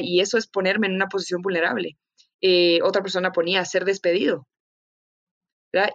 Y 0.02 0.19
eso 0.21 0.38
es 0.38 0.48
ponerme 0.48 0.88
en 0.88 0.95
una 0.95 1.08
posición 1.08 1.41
vulnerable. 1.41 1.98
Eh, 2.41 2.80
otra 2.84 3.02
persona 3.02 3.32
ponía 3.32 3.63
ser 3.65 3.86
despedido. 3.86 4.48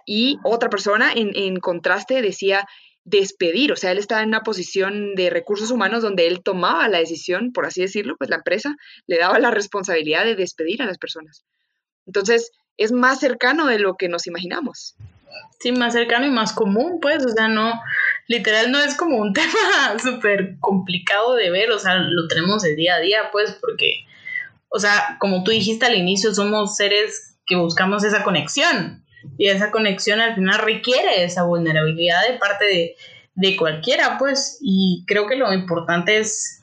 Y 0.05 0.37
otra 0.43 0.69
persona 0.69 1.11
en, 1.13 1.31
en, 1.35 1.59
contraste 1.59 2.21
decía 2.21 2.67
despedir, 3.03 3.71
o 3.71 3.75
sea, 3.75 3.91
él 3.91 3.97
estaba 3.97 4.21
en 4.21 4.27
una 4.27 4.41
posición 4.41 5.15
de 5.15 5.31
recursos 5.31 5.71
humanos 5.71 6.03
donde 6.03 6.27
él 6.27 6.43
tomaba 6.43 6.87
la 6.87 6.99
decisión, 6.99 7.51
por 7.51 7.65
así 7.65 7.81
decirlo, 7.81 8.15
pues 8.17 8.29
la 8.29 8.35
empresa 8.35 8.75
le 9.07 9.17
daba 9.17 9.39
la 9.39 9.49
responsabilidad 9.49 10.23
de 10.23 10.35
despedir 10.35 10.83
a 10.83 10.85
las 10.85 10.99
personas. 10.99 11.43
Entonces, 12.05 12.51
es 12.77 12.91
más 12.91 13.19
cercano 13.19 13.65
de 13.65 13.79
lo 13.79 13.95
que 13.95 14.07
nos 14.07 14.27
imaginamos. 14.27 14.95
Sí, 15.59 15.71
más 15.71 15.93
cercano 15.93 16.25
y 16.25 16.31
más 16.31 16.53
común, 16.53 16.99
pues, 17.01 17.23
o 17.25 17.29
sea, 17.29 17.47
no, 17.47 17.79
literal 18.27 18.71
no 18.71 18.79
es 18.79 18.95
como 18.95 19.17
un 19.17 19.33
tema 19.33 19.99
súper 20.01 20.57
complicado 20.59 21.35
de 21.35 21.51
ver, 21.51 21.71
o 21.71 21.79
sea, 21.79 21.95
lo 21.97 22.27
tenemos 22.27 22.63
el 22.65 22.75
día 22.75 22.95
a 22.95 22.99
día, 22.99 23.29
pues, 23.31 23.57
porque, 23.61 24.05
o 24.69 24.79
sea, 24.79 25.17
como 25.19 25.43
tú 25.43 25.51
dijiste 25.51 25.85
al 25.85 25.95
inicio, 25.95 26.33
somos 26.33 26.75
seres 26.75 27.37
que 27.45 27.55
buscamos 27.55 28.03
esa 28.03 28.23
conexión 28.23 29.05
y 29.37 29.47
esa 29.47 29.71
conexión 29.71 30.19
al 30.19 30.35
final 30.35 30.59
requiere 30.59 31.23
esa 31.23 31.43
vulnerabilidad 31.43 32.27
de 32.27 32.37
parte 32.37 32.65
de, 32.65 32.95
de 33.35 33.57
cualquiera, 33.57 34.17
pues, 34.17 34.57
y 34.61 35.03
creo 35.07 35.27
que 35.27 35.35
lo 35.35 35.53
importante 35.53 36.17
es 36.17 36.60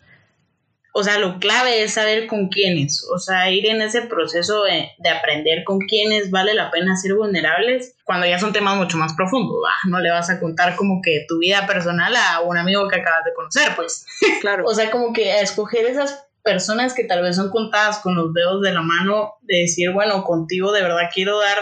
o 0.99 1.05
sea, 1.05 1.19
lo 1.19 1.39
clave 1.39 1.85
es 1.85 1.95
saber 1.95 2.27
con 2.27 2.49
quiénes, 2.49 3.07
o 3.09 3.19
sea, 3.19 3.49
ir 3.53 3.67
en 3.67 3.81
ese 3.81 4.03
proceso 4.03 4.65
de, 4.65 4.91
aprender 5.09 5.63
con 5.63 5.79
quiénes 5.79 6.33
vale 6.33 6.55
la 6.55 6.73
pena 6.73 6.97
ser 6.97 7.15
vulnerables 7.15 7.95
cuando 8.03 8.27
ya 8.27 8.41
son 8.41 8.53
temas 8.53 8.77
mucho 8.77 8.97
más 8.97 9.15
profundos, 9.15 9.61
no 9.87 10.01
le 10.01 10.11
vas 10.11 10.29
a 10.29 10.41
contar 10.41 10.75
como 10.75 11.01
que 11.01 11.25
tu 11.29 11.39
vida 11.39 11.69
personal 11.69 12.15
a 12.17 12.41
un 12.41 12.59
amigo 12.59 12.89
que 12.89 12.97
acabas 12.97 13.25
de 13.25 13.33
conocer, 13.33 13.77
pues. 13.77 14.07
Claro. 14.41 14.65
o 14.67 14.75
sea, 14.75 14.91
como 14.91 15.13
que 15.13 15.41
escoger 15.41 15.87
esas 15.87 16.28
personas 16.43 16.95
que 16.95 17.05
tal 17.05 17.23
vez 17.23 17.37
son 17.37 17.51
contadas 17.51 17.99
con 17.99 18.15
los 18.15 18.33
dedos 18.33 18.63
de 18.63 18.73
la 18.73 18.83
mano, 18.83 19.35
de 19.43 19.59
decir, 19.59 19.91
bueno, 19.93 20.25
contigo 20.25 20.73
de 20.73 20.83
verdad 20.83 21.11
quiero 21.13 21.39
dar 21.39 21.59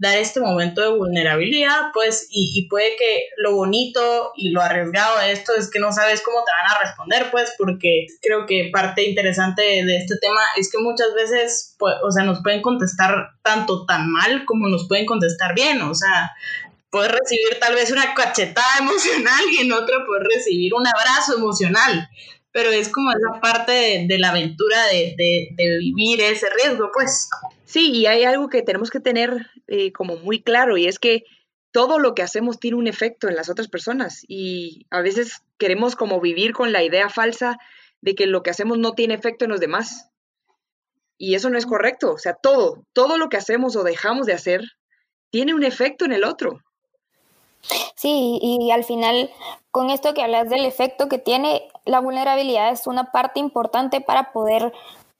dar 0.00 0.16
este 0.16 0.40
momento 0.40 0.80
de 0.80 0.96
vulnerabilidad, 0.96 1.90
pues, 1.92 2.26
y, 2.30 2.66
puede 2.70 2.96
que 2.96 3.26
lo 3.36 3.54
bonito 3.54 4.32
y 4.34 4.50
lo 4.50 4.62
arriesgado 4.62 5.18
de 5.18 5.32
esto 5.32 5.52
es 5.54 5.70
que 5.70 5.78
no 5.78 5.92
sabes 5.92 6.22
cómo 6.22 6.38
te 6.42 6.52
van 6.52 6.74
a 6.74 6.80
responder, 6.80 7.30
pues, 7.30 7.52
porque 7.58 8.06
creo 8.22 8.46
que 8.46 8.70
parte 8.72 9.06
interesante 9.06 9.60
de, 9.60 9.96
este 9.98 10.16
tema 10.16 10.40
es 10.56 10.72
que 10.72 10.78
muchas 10.78 11.12
veces, 11.14 11.76
pues, 11.78 11.96
o 12.02 12.10
sea, 12.10 12.24
nos 12.24 12.42
pueden 12.42 12.62
contestar 12.62 13.32
tanto 13.42 13.84
tan 13.84 14.10
mal 14.10 14.46
como 14.46 14.68
nos 14.68 14.88
pueden 14.88 15.04
contestar 15.04 15.54
bien, 15.54 15.82
o 15.82 15.94
sea, 15.94 16.30
puedes 16.88 17.12
recibir 17.12 17.60
tal 17.60 17.74
vez 17.74 17.90
una 17.90 18.14
cachetada 18.14 18.72
emocional 18.80 19.44
y 19.52 19.66
en 19.66 19.72
otra 19.72 19.98
puedes 20.06 20.26
recibir 20.34 20.72
un 20.72 20.86
abrazo 20.86 21.36
emocional 21.36 22.08
pero 22.52 22.70
es 22.70 22.88
como 22.88 23.12
esa 23.12 23.40
parte 23.40 24.06
de, 24.08 24.18
la 24.18 24.30
aventura 24.30 24.86
de, 24.86 25.14
de, 25.16 25.78
vivir 25.78 26.20
ese 26.20 26.48
riesgo, 26.50 26.90
pues. 26.92 27.28
Sí, 27.64 27.92
y 27.92 28.06
hay 28.06 28.24
algo 28.24 28.48
que 28.48 28.62
tenemos 28.62 28.90
que 28.90 29.00
tener 29.00 29.46
eh, 29.68 29.92
como 29.92 30.16
muy 30.16 30.42
claro 30.42 30.76
y 30.76 30.86
es 30.86 30.98
que 30.98 31.24
todo 31.70 32.00
lo 32.00 32.14
que 32.14 32.22
hacemos 32.22 32.58
tiene 32.58 32.76
un 32.76 32.88
efecto 32.88 33.28
en 33.28 33.36
las 33.36 33.48
otras 33.48 33.68
personas 33.68 34.24
y 34.26 34.86
a 34.90 35.00
veces 35.00 35.42
queremos 35.58 35.94
como 35.94 36.20
vivir 36.20 36.52
con 36.52 36.72
la 36.72 36.82
idea 36.82 37.08
falsa 37.08 37.58
de 38.00 38.14
que 38.14 38.26
lo 38.26 38.42
que 38.42 38.50
hacemos 38.50 38.78
no 38.78 38.92
tiene 38.92 39.14
efecto 39.14 39.44
en 39.44 39.52
los 39.52 39.60
demás. 39.60 40.08
Y 41.16 41.34
eso 41.34 41.50
no 41.50 41.58
es 41.58 41.66
correcto. 41.66 42.12
O 42.12 42.18
sea, 42.18 42.34
todo, 42.34 42.86
todo 42.92 43.18
lo 43.18 43.28
que 43.28 43.36
hacemos 43.36 43.76
o 43.76 43.84
dejamos 43.84 44.26
de 44.26 44.32
hacer 44.32 44.62
tiene 45.30 45.54
un 45.54 45.62
efecto 45.62 46.04
en 46.04 46.12
el 46.12 46.24
otro. 46.24 46.62
Sí, 47.94 48.38
y 48.42 48.70
al 48.70 48.84
final, 48.84 49.30
con 49.70 49.90
esto 49.90 50.14
que 50.14 50.22
hablas 50.22 50.48
del 50.48 50.64
efecto 50.64 51.08
que 51.08 51.18
tiene, 51.18 51.68
la 51.84 52.00
vulnerabilidad 52.00 52.70
es 52.70 52.86
una 52.86 53.12
parte 53.12 53.40
importante 53.40 54.00
para 54.00 54.32
poder 54.32 54.72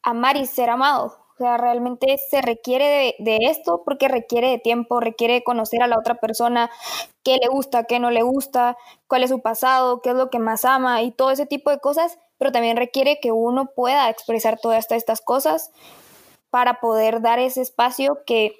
amar 0.02 0.36
y 0.36 0.46
ser 0.46 0.70
amado. 0.70 1.16
O 1.34 1.42
sea, 1.42 1.56
realmente 1.56 2.18
se 2.18 2.42
requiere 2.42 3.14
de, 3.18 3.38
esto 3.48 3.82
porque 3.84 4.08
requiere 4.08 4.50
de 4.50 4.58
tiempo, 4.58 5.00
requiere 5.00 5.42
conocer 5.42 5.82
a 5.82 5.86
la 5.86 5.98
otra 5.98 6.16
persona, 6.16 6.70
qué 7.22 7.38
le 7.40 7.48
gusta, 7.48 7.84
qué 7.84 7.98
no 7.98 8.10
le 8.10 8.22
gusta, 8.22 8.76
cuál 9.08 9.22
es 9.22 9.30
su 9.30 9.40
pasado, 9.40 10.02
qué 10.02 10.10
es 10.10 10.16
lo 10.16 10.28
que 10.28 10.38
más 10.38 10.66
ama 10.66 11.02
y 11.02 11.12
todo 11.12 11.30
ese 11.30 11.46
tipo 11.46 11.70
de 11.70 11.78
cosas, 11.80 12.18
pero 12.36 12.52
también 12.52 12.76
requiere 12.76 13.20
que 13.20 13.32
uno 13.32 13.70
pueda 13.74 14.10
expresar 14.10 14.58
todas 14.60 14.90
estas 14.90 15.22
cosas 15.22 15.70
para 16.50 16.80
poder 16.80 17.22
dar 17.22 17.38
ese 17.38 17.62
espacio 17.62 18.18
que 18.26 18.56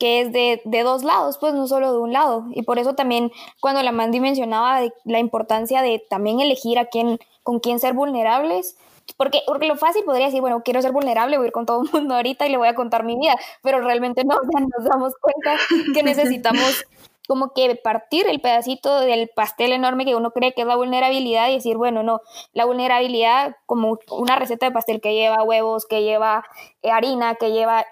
que 0.00 0.22
es 0.22 0.32
de, 0.32 0.62
de, 0.64 0.82
dos 0.82 1.04
lados, 1.04 1.36
pues 1.38 1.52
no 1.52 1.68
solo 1.68 1.92
de 1.92 1.98
un 1.98 2.12
lado. 2.12 2.46
Y 2.52 2.62
por 2.62 2.78
eso 2.78 2.94
también 2.94 3.30
cuando 3.60 3.82
la 3.82 3.92
Mandy 3.92 4.18
mencionaba 4.18 4.80
la 5.04 5.18
importancia 5.18 5.82
de 5.82 6.02
también 6.08 6.40
elegir 6.40 6.78
a 6.78 6.86
quién, 6.86 7.18
con 7.42 7.60
quién 7.60 7.78
ser 7.78 7.92
vulnerables, 7.92 8.78
porque, 9.18 9.42
porque 9.46 9.66
lo 9.66 9.76
fácil 9.76 10.02
podría 10.04 10.26
decir, 10.26 10.40
bueno, 10.40 10.62
quiero 10.64 10.80
ser 10.80 10.92
vulnerable, 10.92 11.36
voy 11.36 11.44
a 11.44 11.48
ir 11.48 11.52
con 11.52 11.66
todo 11.66 11.82
el 11.82 11.90
mundo 11.92 12.14
ahorita 12.14 12.46
y 12.46 12.50
le 12.50 12.56
voy 12.56 12.68
a 12.68 12.74
contar 12.74 13.04
mi 13.04 13.16
vida, 13.16 13.36
pero 13.62 13.82
realmente 13.82 14.24
no, 14.24 14.36
nos 14.36 14.84
damos 14.84 15.12
cuenta 15.20 15.56
que 15.94 16.02
necesitamos 16.02 16.86
como 17.28 17.52
que 17.52 17.76
partir 17.76 18.26
el 18.26 18.40
pedacito 18.40 19.00
del 19.00 19.28
pastel 19.28 19.72
enorme 19.72 20.06
que 20.06 20.16
uno 20.16 20.30
cree 20.30 20.54
que 20.54 20.62
es 20.62 20.66
la 20.66 20.76
vulnerabilidad 20.76 21.50
y 21.50 21.54
decir, 21.54 21.76
bueno, 21.76 22.02
no, 22.02 22.22
la 22.54 22.64
vulnerabilidad 22.64 23.54
como 23.66 23.98
una 24.10 24.36
receta 24.36 24.66
de 24.66 24.72
pastel 24.72 25.00
que 25.02 25.14
lleva 25.14 25.44
huevos, 25.44 25.86
que 25.86 26.02
lleva 26.02 26.44
eh, 26.82 26.90
harina, 26.90 27.34
que 27.34 27.52
lleva 27.52 27.86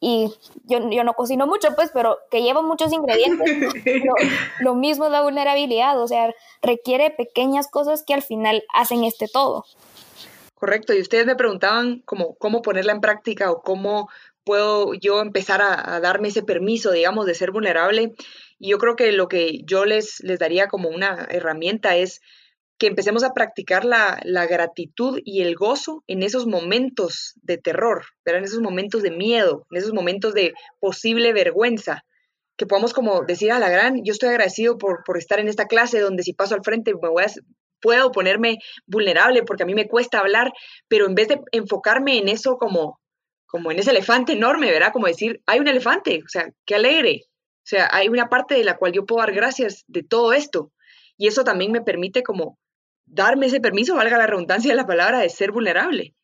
y 0.00 0.32
yo, 0.64 0.90
yo, 0.90 1.02
no 1.02 1.14
cocino 1.14 1.46
mucho, 1.46 1.74
pues, 1.74 1.90
pero 1.92 2.18
que 2.30 2.42
lleva 2.42 2.62
muchos 2.62 2.92
ingredientes. 2.92 3.50
lo, 4.04 4.14
lo, 4.60 4.74
mismo 4.74 5.06
es 5.06 5.10
la 5.10 5.22
vulnerabilidad, 5.22 6.00
o 6.00 6.06
sea, 6.06 6.32
requiere 6.62 7.10
pequeñas 7.10 7.68
cosas 7.68 8.04
que 8.06 8.14
al 8.14 8.22
final 8.22 8.62
hacen 8.72 9.04
este 9.04 9.26
todo. 9.26 9.64
Correcto, 10.54 10.92
y 10.92 11.00
ustedes 11.00 11.26
me 11.26 11.36
preguntaban 11.36 12.02
cómo, 12.04 12.34
cómo 12.36 12.62
ponerla 12.62 12.92
en 12.92 13.00
práctica 13.00 13.50
o 13.50 13.62
cómo 13.62 14.08
puedo 14.44 14.94
yo 14.94 15.20
empezar 15.20 15.62
a, 15.62 15.96
a, 15.96 16.00
darme 16.00 16.28
ese 16.28 16.42
permiso, 16.42 16.90
digamos, 16.90 17.26
de 17.26 17.34
ser 17.34 17.50
vulnerable. 17.50 18.14
Y 18.58 18.70
yo 18.70 18.78
creo 18.78 18.96
que 18.96 19.12
lo 19.12 19.28
que 19.28 19.62
yo 19.64 19.84
les, 19.84 20.20
les 20.20 20.38
daría 20.38 20.68
como 20.68 20.88
una 20.88 21.26
herramienta 21.30 21.96
es 21.96 22.22
que 22.78 22.86
empecemos 22.86 23.24
a 23.24 23.34
practicar 23.34 23.84
la, 23.84 24.20
gratitud 24.48 25.20
y 25.24 25.42
el 25.42 25.56
gozo 25.56 26.04
en 26.06 26.22
esos 26.22 26.46
momentos 26.46 27.34
de 27.42 27.58
terror, 27.58 28.04
en 28.24 28.44
esos 28.44 28.60
momentos 28.60 29.02
de 29.02 29.10
miedo, 29.10 29.66
en 29.70 29.78
esos 29.78 29.92
momentos 29.92 30.32
de 30.32 30.54
posible 30.78 31.32
vergüenza, 31.32 32.04
que 32.56 32.66
podamos 32.66 32.92
como 32.92 33.22
decir 33.24 33.52
a 33.52 33.58
la 33.58 33.68
gran, 33.68 34.04
yo 34.04 34.12
estoy 34.12 34.30
agradecido 34.30 34.78
por, 34.78 35.02
por 35.04 35.18
estar 35.18 35.40
en 35.40 35.48
esta 35.48 35.66
clase 35.66 36.00
donde 36.00 36.22
si 36.22 36.32
paso 36.32 36.54
al 36.54 36.64
frente 36.64 36.94
me 36.94 37.08
voy 37.08 37.24
a, 37.24 37.26
puedo 37.80 38.12
ponerme 38.12 38.58
vulnerable 38.86 39.42
porque 39.42 39.64
a 39.64 39.66
mí 39.66 39.74
me 39.74 39.88
cuesta 39.88 40.20
hablar, 40.20 40.52
pero 40.88 41.06
en 41.06 41.14
vez 41.14 41.28
de 41.28 41.40
enfocarme 41.52 42.18
en 42.18 42.28
eso 42.28 42.56
como, 42.58 43.00
como 43.46 43.72
en 43.72 43.78
ese 43.78 43.90
elefante 43.90 44.32
enorme, 44.32 44.70
¿verdad? 44.70 44.92
Como 44.92 45.06
decir, 45.06 45.40
hay 45.46 45.58
un 45.58 45.68
elefante, 45.68 46.20
o 46.24 46.28
sea, 46.28 46.48
qué 46.64 46.76
alegre. 46.76 47.22
O 47.26 47.68
sea, 47.68 47.88
hay 47.92 48.08
una 48.08 48.28
parte 48.28 48.54
de 48.54 48.64
la 48.64 48.76
cual 48.76 48.92
yo 48.92 49.04
puedo 49.04 49.20
dar 49.20 49.34
gracias 49.34 49.84
de 49.88 50.02
todo 50.02 50.32
esto. 50.32 50.72
Y 51.18 51.26
eso 51.26 51.44
también 51.44 51.72
me 51.72 51.82
permite 51.82 52.22
como 52.22 52.58
darme 53.10 53.46
ese 53.46 53.60
permiso, 53.60 53.94
valga 53.94 54.18
la 54.18 54.26
redundancia 54.26 54.70
de 54.70 54.76
la 54.76 54.86
palabra, 54.86 55.18
de 55.18 55.28
ser 55.28 55.52
vulnerable. 55.52 56.14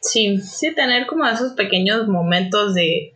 Sí, 0.00 0.38
sí, 0.38 0.74
tener 0.74 1.06
como 1.06 1.26
esos 1.26 1.52
pequeños 1.52 2.08
momentos 2.08 2.74
de, 2.74 3.14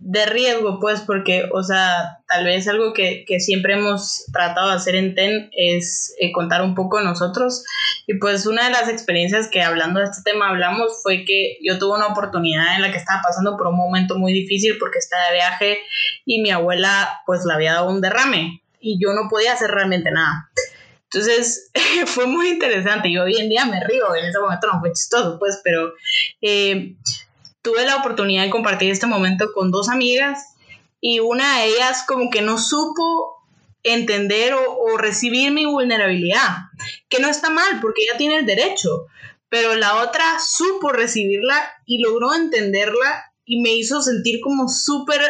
de 0.00 0.26
riesgo, 0.26 0.80
pues, 0.80 1.00
porque, 1.02 1.48
o 1.52 1.62
sea, 1.62 2.18
tal 2.26 2.44
vez 2.44 2.66
algo 2.66 2.92
que, 2.92 3.24
que 3.24 3.38
siempre 3.38 3.74
hemos 3.74 4.24
tratado 4.32 4.70
de 4.70 4.74
hacer 4.74 4.96
en 4.96 5.14
TEN 5.14 5.48
es 5.52 6.12
eh, 6.18 6.32
contar 6.32 6.62
un 6.62 6.74
poco 6.74 7.00
nosotros. 7.00 7.64
Y 8.08 8.14
pues 8.14 8.46
una 8.46 8.64
de 8.64 8.72
las 8.72 8.88
experiencias 8.88 9.48
que 9.48 9.62
hablando 9.62 10.00
de 10.00 10.06
este 10.06 10.22
tema 10.24 10.48
hablamos 10.48 11.02
fue 11.04 11.24
que 11.24 11.58
yo 11.62 11.78
tuve 11.78 11.96
una 11.96 12.08
oportunidad 12.08 12.74
en 12.74 12.82
la 12.82 12.90
que 12.90 12.98
estaba 12.98 13.22
pasando 13.22 13.56
por 13.56 13.68
un 13.68 13.76
momento 13.76 14.18
muy 14.18 14.32
difícil 14.32 14.76
porque 14.78 14.98
estaba 14.98 15.22
de 15.28 15.34
viaje 15.34 15.78
y 16.24 16.42
mi 16.42 16.50
abuela 16.50 17.20
pues 17.26 17.44
le 17.44 17.54
había 17.54 17.74
dado 17.74 17.90
un 17.90 18.00
derrame 18.00 18.60
y 18.80 18.98
yo 19.00 19.12
no 19.12 19.28
podía 19.30 19.52
hacer 19.52 19.70
realmente 19.70 20.10
nada. 20.10 20.50
Entonces 21.12 21.70
fue 22.06 22.26
muy 22.26 22.48
interesante. 22.48 23.08
Y 23.08 23.18
hoy 23.18 23.36
en 23.36 23.48
día 23.48 23.66
me 23.66 23.84
río, 23.84 24.14
en 24.14 24.24
ese 24.24 24.38
momento 24.38 24.68
no 24.72 24.80
fue 24.80 24.92
chistoso, 24.92 25.38
pues, 25.38 25.60
pero 25.62 25.92
eh, 26.40 26.94
tuve 27.60 27.84
la 27.84 27.96
oportunidad 27.96 28.44
de 28.44 28.50
compartir 28.50 28.90
este 28.90 29.06
momento 29.06 29.52
con 29.52 29.70
dos 29.70 29.88
amigas 29.88 30.54
y 31.00 31.20
una 31.20 31.58
de 31.58 31.66
ellas 31.66 32.04
como 32.06 32.30
que 32.30 32.42
no 32.42 32.58
supo 32.58 33.42
entender 33.82 34.54
o, 34.54 34.78
o 34.78 34.96
recibir 34.96 35.50
mi 35.50 35.66
vulnerabilidad, 35.66 36.68
que 37.08 37.18
no 37.18 37.28
está 37.28 37.50
mal 37.50 37.80
porque 37.80 38.02
ella 38.02 38.16
tiene 38.16 38.36
el 38.38 38.46
derecho, 38.46 39.06
pero 39.48 39.74
la 39.74 39.96
otra 39.96 40.38
supo 40.38 40.92
recibirla 40.92 41.60
y 41.84 41.98
logró 41.98 42.34
entenderla 42.34 43.32
y 43.44 43.60
me 43.60 43.74
hizo 43.74 44.00
sentir 44.00 44.40
como 44.40 44.68
súper 44.68 45.20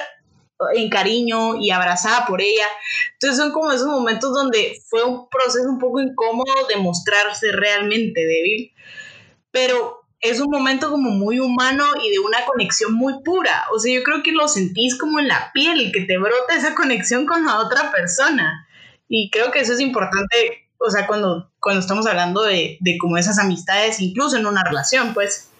en 0.74 0.88
cariño 0.88 1.56
y 1.56 1.70
abrazada 1.70 2.26
por 2.26 2.40
ella. 2.40 2.66
Entonces 3.14 3.38
son 3.38 3.52
como 3.52 3.72
esos 3.72 3.88
momentos 3.88 4.32
donde 4.32 4.80
fue 4.88 5.04
un 5.04 5.28
proceso 5.28 5.68
un 5.68 5.78
poco 5.78 6.00
incómodo 6.00 6.52
de 6.68 6.76
mostrarse 6.76 7.52
realmente 7.52 8.20
débil, 8.20 8.72
pero 9.50 10.02
es 10.22 10.40
un 10.40 10.50
momento 10.50 10.90
como 10.90 11.10
muy 11.10 11.40
humano 11.40 11.84
y 12.02 12.10
de 12.10 12.20
una 12.20 12.44
conexión 12.46 12.94
muy 12.94 13.22
pura. 13.24 13.64
O 13.74 13.78
sea, 13.78 13.92
yo 13.92 14.04
creo 14.04 14.22
que 14.22 14.30
lo 14.30 14.46
sentís 14.46 14.96
como 14.96 15.18
en 15.18 15.28
la 15.28 15.50
piel, 15.52 15.90
que 15.92 16.02
te 16.02 16.16
brota 16.16 16.56
esa 16.56 16.74
conexión 16.74 17.26
con 17.26 17.44
la 17.44 17.58
otra 17.58 17.90
persona. 17.90 18.66
Y 19.08 19.30
creo 19.30 19.50
que 19.50 19.60
eso 19.60 19.72
es 19.72 19.80
importante, 19.80 20.70
o 20.78 20.90
sea, 20.90 21.08
cuando, 21.08 21.52
cuando 21.60 21.80
estamos 21.80 22.06
hablando 22.06 22.42
de, 22.42 22.78
de 22.80 22.98
como 22.98 23.18
esas 23.18 23.38
amistades, 23.38 24.00
incluso 24.00 24.36
en 24.36 24.46
una 24.46 24.64
relación, 24.64 25.12
pues. 25.12 25.51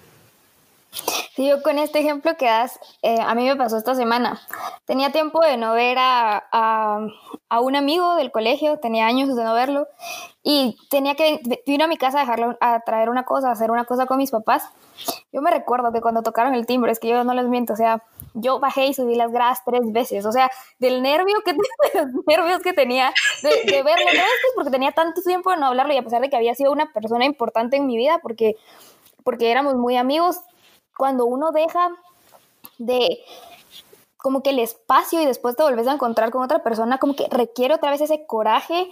Yo 1.37 1.63
con 1.63 1.79
este 1.79 2.01
ejemplo 2.01 2.37
que 2.37 2.47
das, 2.47 2.79
eh, 3.03 3.19
a 3.21 3.35
mí 3.35 3.47
me 3.47 3.57
pasó 3.57 3.79
esta 3.79 3.95
semana. 3.95 4.41
Tenía 4.85 5.11
tiempo 5.11 5.41
de 5.41 5.57
no 5.57 5.73
ver 5.73 5.97
a, 5.99 6.45
a, 6.53 7.61
un 7.61 7.77
amigo 7.77 8.15
del 8.17 8.31
colegio, 8.31 8.79
tenía 8.79 9.07
años 9.07 9.35
de 9.35 9.43
no 9.43 9.55
verlo, 9.55 9.89
y 10.43 10.77
tenía 10.91 11.15
que, 11.15 11.41
vino 11.67 11.85
a 11.85 11.89
mi 11.89 11.97
casa 11.97 12.19
a 12.19 12.21
dejarlo, 12.23 12.57
a 12.61 12.81
traer 12.81 13.09
una 13.09 13.25
cosa, 13.25 13.49
a 13.49 13.53
hacer 13.53 13.71
una 13.71 13.85
cosa 13.85 14.07
con 14.07 14.19
mis 14.19 14.31
papás. 14.31 14.69
Yo 15.33 15.41
me 15.41 15.51
recuerdo 15.51 15.93
que 15.93 16.01
cuando 16.01 16.23
tocaron 16.23 16.55
el 16.55 16.67
timbre, 16.67 16.93
es 16.93 17.01
que 17.01 17.09
yo 17.09 17.25
no 17.25 17.33
les 17.33 17.47
miento, 17.47 17.73
o 17.73 17.77
sea, 17.77 18.03
yo 18.35 18.61
bajé 18.61 18.87
y 18.87 18.95
subí 18.95 19.15
las 19.15 19.33
gradas 19.33 19.61
tres 19.65 19.81
veces, 19.93 20.27
o 20.27 20.33
sea, 20.33 20.51
del 20.79 21.03
nervio 21.03 21.37
que, 21.45 21.53
de 21.55 21.59
los 21.95 22.27
nervios 22.27 22.61
que 22.61 22.73
tenía 22.75 23.13
de, 23.43 23.73
de 23.73 23.83
verlo, 23.83 24.05
no 24.15 24.23
porque 24.55 24.71
tenía 24.71 24.93
tanto 24.93 25.23
tiempo 25.23 25.51
de 25.51 25.57
no 25.57 25.67
hablarlo 25.67 25.95
y 25.95 25.99
a 25.99 26.03
pesar 26.03 26.21
de 26.21 26.29
que 26.29 26.37
había 26.37 26.55
sido 26.55 26.73
una 26.73 26.93
persona 26.93 27.25
importante 27.25 27.77
en 27.77 27.87
mi 27.87 27.97
vida, 27.97 28.19
porque 28.23 28.57
porque 29.25 29.51
éramos 29.51 29.75
muy 29.75 29.97
amigos, 29.97 30.41
cuando 30.97 31.27
uno 31.27 31.53
deja 31.53 31.91
de 32.79 33.19
como 34.17 34.43
que 34.43 34.51
el 34.51 34.61
espacio 34.61 35.21
y 35.21 35.27
después 35.27 35.57
te 35.57 35.65
volvés 35.65 35.89
a 35.89 35.95
encontrar 35.95 36.31
con 36.31 36.43
otra 36.43 36.63
persona, 36.63 36.99
como 36.99 37.17
que 37.17 37.27
requiere 37.29 37.75
otra 37.75 37.91
vez 37.91 38.01
ese 38.01 38.25
coraje 38.27 38.91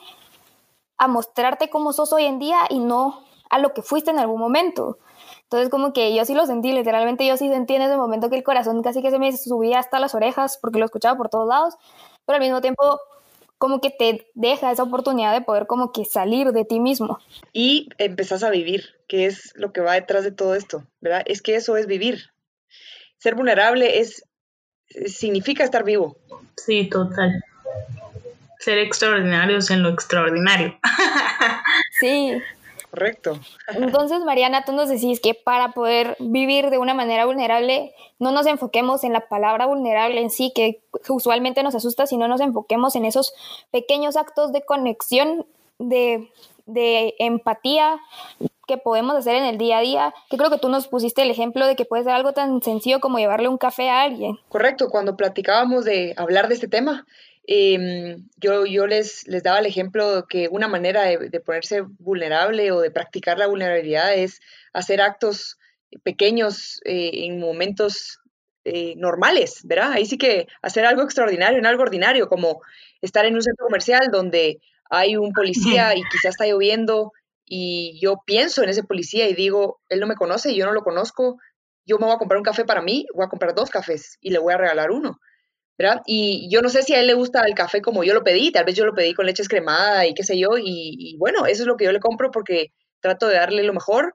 a 0.99 1.07
mostrarte 1.07 1.71
como 1.71 1.93
sos 1.93 2.13
hoy 2.13 2.25
en 2.25 2.39
día 2.39 2.59
y 2.69 2.81
no 2.81 3.23
a 3.49 3.59
lo 3.59 3.73
que 3.73 3.83
fuiste 3.83 4.11
en 4.11 4.19
algún 4.19 4.41
momento. 4.41 4.99
Entonces 5.45 5.69
como 5.69 5.93
que 5.93 6.15
yo 6.15 6.25
sí 6.25 6.35
lo 6.35 6.47
sentí, 6.47 6.73
literalmente 6.73 7.27
yo 7.27 7.37
sí 7.37 7.49
sentí 7.49 7.75
en 7.75 7.83
ese 7.83 7.97
momento 7.97 8.29
que 8.29 8.37
el 8.37 8.45
corazón 8.45 8.83
casi 8.83 9.03
que 9.03 9.11
se 9.11 9.19
me 9.19 9.37
subía 9.37 9.79
hasta 9.79 9.99
las 9.99 10.15
orejas 10.15 10.59
porque 10.59 10.79
lo 10.79 10.85
escuchaba 10.85 11.17
por 11.17 11.29
todos 11.29 11.49
lados, 11.49 11.75
pero 12.27 12.37
al 12.37 12.43
mismo 12.43 12.61
tiempo 12.61 13.01
como 13.61 13.83
que 13.83 13.91
te 13.91 14.27
deja 14.33 14.73
esa 14.73 14.83
oportunidad 14.83 15.35
de 15.35 15.43
poder 15.43 15.67
como 15.67 15.93
que 15.93 16.07
salir 16.07 16.53
de 16.53 16.65
ti 16.65 16.81
mismo. 16.81 17.19
Y 17.53 17.91
empezás 17.99 18.43
a 18.43 18.49
vivir, 18.49 18.87
que 19.07 19.27
es 19.27 19.53
lo 19.55 19.71
que 19.71 19.83
va 19.83 19.93
detrás 19.93 20.25
de 20.25 20.33
todo 20.33 20.55
esto, 20.55 20.87
¿verdad? 21.03 21.23
Es 21.27 21.43
que 21.43 21.57
eso 21.57 21.77
es 21.77 21.87
vivir. 21.87 22.31
Ser 23.19 23.35
vulnerable 23.35 24.01
es 24.01 24.25
significa 25.05 25.63
estar 25.63 25.85
vivo. 25.85 26.17
Sí, 26.57 26.89
total. 26.89 27.45
Ser 28.61 28.79
extraordinarios 28.79 29.71
en 29.71 29.83
lo 29.83 29.91
extraordinario. 29.91 30.79
sí. 32.01 32.41
Correcto. 32.91 33.39
Entonces, 33.75 34.21
Mariana, 34.25 34.65
tú 34.65 34.73
nos 34.73 34.89
decís 34.89 35.21
que 35.21 35.35
para 35.35 35.73
poder 35.73 36.17
vivir 36.19 36.71
de 36.71 36.79
una 36.79 36.93
manera 36.93 37.25
vulnerable, 37.25 37.95
no 38.19 38.33
nos 38.33 38.47
enfoquemos 38.47 39.05
en 39.05 39.13
la 39.13 39.29
palabra 39.29 39.67
vulnerable 39.67 40.21
en 40.21 40.31
sí, 40.31 40.53
que 40.55 40.81
usualmente 41.09 41.63
nos 41.63 41.75
asusta, 41.75 42.07
sino 42.07 42.27
nos 42.27 42.41
enfoquemos 42.41 42.97
en 42.97 43.05
esos 43.05 43.33
pequeños 43.71 44.17
actos 44.17 44.53
de 44.53 44.63
conexión, 44.63 45.47
de, 45.79 46.31
de 46.67 47.15
empatía 47.19 48.01
que 48.67 48.77
podemos 48.77 49.17
hacer 49.17 49.35
en 49.35 49.45
el 49.45 49.59
día 49.59 49.79
a 49.79 49.81
día, 49.81 50.15
que 50.29 50.37
creo 50.37 50.51
que 50.51 50.59
tú 50.59 50.69
nos 50.69 50.87
pusiste 50.87 51.23
el 51.23 51.31
ejemplo 51.31 51.67
de 51.67 51.75
que 51.75 51.85
puede 51.85 52.05
ser 52.05 52.13
algo 52.13 52.33
tan 52.33 52.63
sencillo 52.63 53.01
como 53.01 53.19
llevarle 53.19 53.49
un 53.49 53.59
café 53.59 53.91
a 53.91 54.03
alguien. 54.03 54.39
Correcto, 54.49 54.91
cuando 54.91 55.17
platicábamos 55.17 55.85
de 55.85 56.15
hablar 56.17 56.47
de 56.47 56.55
este 56.55 56.69
tema, 56.69 57.05
Em, 57.53 58.29
yo, 58.37 58.87
les, 58.87 59.27
les 59.27 59.43
daba 59.43 59.59
el 59.59 59.67
ejemplo 59.67 60.25
que 60.29 60.47
una 60.53 60.69
manera 60.69 61.03
de, 61.03 61.41
ponerse 61.41 61.81
vulnerable 61.99 62.71
o 62.71 62.81
de 62.81 62.93
practicar 62.93 63.39
la 63.39 63.49
vulnerabilidad 63.49 64.15
es 64.15 64.41
hacer 64.73 65.01
actos 65.01 65.59
pequeños 66.05 66.81
eh, 66.85 67.25
en 67.25 67.41
momentos 67.41 68.21
eh, 68.63 68.95
normales, 68.97 69.63
¿verdad? 69.65 69.91
Ahí 69.91 70.07
sí 70.07 70.17
que 70.17 70.47
hacer 70.63 70.87
algo 70.87 71.03
extraordinario 71.03 71.59
en 71.59 71.67
algo 71.67 71.83
ordinario, 71.83 72.29
como 72.29 72.63
estar 73.03 73.25
en 73.27 73.35
un 73.35 73.43
centro 73.43 73.67
comercial 73.67 74.11
donde 74.13 74.61
hay 74.89 75.17
un 75.17 75.33
policía 75.33 75.97
y 75.97 76.03
quizás 76.05 76.37
está 76.37 76.47
lloviendo 76.47 77.11
y 77.45 77.99
yo 78.01 78.23
pienso 78.25 78.63
en 78.63 78.69
ese 78.69 78.85
policía 78.85 79.29
y 79.29 79.35
digo, 79.35 79.81
él 79.89 79.99
no 79.99 80.07
me 80.07 80.15
conoce, 80.15 80.55
yo 80.55 80.67
no 80.67 80.73
lo 80.73 80.85
conozco, 80.85 81.41
yo 81.85 81.99
me 81.99 82.07
voy 82.07 82.15
a 82.15 82.19
comprar 82.19 82.39
un 82.39 82.45
café 82.45 82.65
para 82.65 82.81
mí, 82.81 83.07
voy 83.13 83.25
a 83.27 83.29
comprar 83.29 83.57
dos 83.57 83.71
cafés 83.71 84.19
y 84.21 84.31
le 84.31 84.39
voy 84.39 84.55
a 84.55 84.59
regalar 84.59 84.93
uno. 84.93 85.19
Y 86.07 86.49
yo 86.51 86.63
no 86.63 86.69
sé 86.69 86.83
si 86.83 86.95
a 86.95 87.01
él 87.01 87.07
le 87.07 87.15
gusta 87.15 87.43
el 87.47 87.55
café 87.55 87.81
como 87.81 88.05
yo 88.05 88.15
lo 88.15 88.25
pedí, 88.25 88.53
tal 88.53 88.65
vez 88.65 88.75
yo 88.75 88.85
lo 88.85 88.95
pedí 88.95 89.15
con 89.15 89.27
leche 89.27 89.43
escremada 89.43 90.07
y 90.07 90.15
qué 90.15 90.23
sé 90.23 90.39
yo, 90.39 90.51
y, 90.59 91.17
bueno, 91.19 91.47
eso 91.47 91.63
es 91.63 91.67
lo 91.67 91.77
que 91.77 91.85
yo 91.85 91.93
le 91.93 92.01
compro 92.01 92.31
porque 92.31 92.69
trato 93.01 93.29
de 93.29 93.37
darle 93.37 93.63
lo 93.63 93.73
mejor 93.73 94.13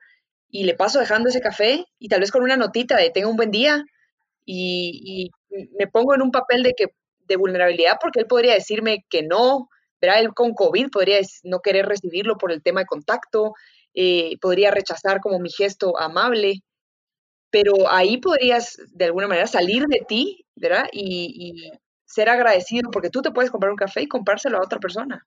y 0.49 0.63
le 0.65 0.75
paso 0.75 0.99
dejando 0.99 1.30
ese 1.30 1.41
café 1.41 1.86
y 1.99 2.08
tal 2.08 2.21
vez 2.21 2.32
con 2.32 2.43
una 2.43 2.58
notita 2.58 2.97
de 2.97 3.10
tenga 3.10 3.28
un 3.28 3.36
buen 3.36 3.51
día 3.51 3.84
y, 4.45 5.32
me 5.80 5.88
pongo 5.88 6.13
en 6.13 6.21
un 6.21 6.32
papel 6.32 6.63
de 6.63 6.73
que 6.73 6.88
de 7.28 7.38
vulnerabilidad 7.38 7.97
porque 8.01 8.19
él 8.19 8.28
podría 8.28 8.54
decirme 8.54 9.06
que 9.10 9.23
no, 9.23 9.69
¿verdad? 10.01 10.19
Él 10.19 10.34
con 10.34 10.54
COVID 10.54 10.89
podría 10.91 11.19
no 11.43 11.62
querer 11.62 11.86
recibirlo 11.86 12.38
por 12.38 12.51
el 12.51 12.62
tema 12.62 12.82
de 12.82 12.86
contacto, 12.88 13.54
eh, 13.93 14.34
podría 14.41 14.71
rechazar 14.71 15.21
como 15.21 15.39
mi 15.39 15.49
gesto 15.49 15.97
amable, 15.97 16.62
pero 17.56 17.89
ahí 17.89 18.18
podrías 18.18 18.78
de 18.91 19.06
alguna 19.06 19.30
manera 19.30 19.48
salir 19.48 19.86
de 19.86 20.04
ti, 20.06 20.46
¿verdad? 20.58 20.89
Y, 20.91 21.72
ser 22.06 22.28
agradecido 22.30 22.91
porque 22.91 23.10
tú 23.10 23.22
te 23.22 23.32
puedes 23.32 23.50
comprar 23.50 23.72
un 23.72 23.78
café 23.78 24.02
y 24.02 24.08
comprárselo 24.08 24.58
a 24.58 24.62
otra 24.62 24.80
persona. 24.80 25.26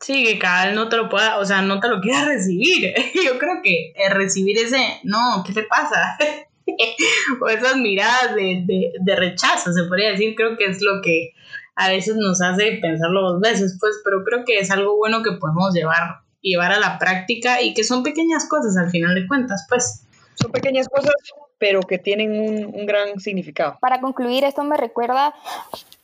Sí, 0.00 0.24
que 0.24 0.38
cada 0.38 0.66
vez 0.66 0.74
no 0.74 0.88
te 0.88 0.96
lo 0.96 1.10
pueda, 1.10 1.38
o 1.38 1.44
sea, 1.44 1.60
no 1.60 1.80
te 1.80 1.88
lo 1.88 2.00
quiera 2.00 2.24
recibir. 2.24 2.94
Yo 3.24 3.38
creo 3.38 3.60
que 3.62 3.92
recibir 4.10 4.56
ese, 4.56 5.00
no, 5.04 5.44
¿qué 5.46 5.52
te 5.52 5.64
pasa? 5.64 6.16
o 7.42 7.48
esas 7.48 7.76
miradas 7.76 8.34
de, 8.34 8.64
de, 8.66 8.92
de, 8.98 9.16
rechazo, 9.16 9.72
se 9.72 9.84
podría 9.84 10.10
decir, 10.12 10.34
creo 10.34 10.56
que 10.56 10.64
es 10.64 10.80
lo 10.80 11.02
que 11.02 11.32
a 11.76 11.90
veces 11.90 12.16
nos 12.16 12.40
hace 12.40 12.78
pensarlo 12.80 13.32
dos 13.32 13.40
veces, 13.40 13.76
pues, 13.78 14.00
pero 14.02 14.24
creo 14.24 14.44
que 14.46 14.60
es 14.60 14.70
algo 14.70 14.96
bueno 14.96 15.22
que 15.22 15.32
podemos 15.32 15.74
llevar, 15.74 16.20
llevar 16.40 16.72
a 16.72 16.80
la 16.80 16.98
práctica 16.98 17.60
y 17.60 17.74
que 17.74 17.84
son 17.84 18.02
pequeñas 18.02 18.48
cosas 18.48 18.78
al 18.78 18.90
final 18.90 19.14
de 19.14 19.26
cuentas, 19.26 19.66
pues. 19.68 20.07
Son 20.40 20.52
pequeñas 20.52 20.88
cosas, 20.88 21.14
pero 21.58 21.80
que 21.80 21.98
tienen 21.98 22.40
un, 22.40 22.86
gran 22.86 23.18
significado. 23.18 23.78
Para 23.80 24.00
concluir, 24.00 24.44
esto 24.44 24.62
me 24.62 24.76
recuerda 24.76 25.34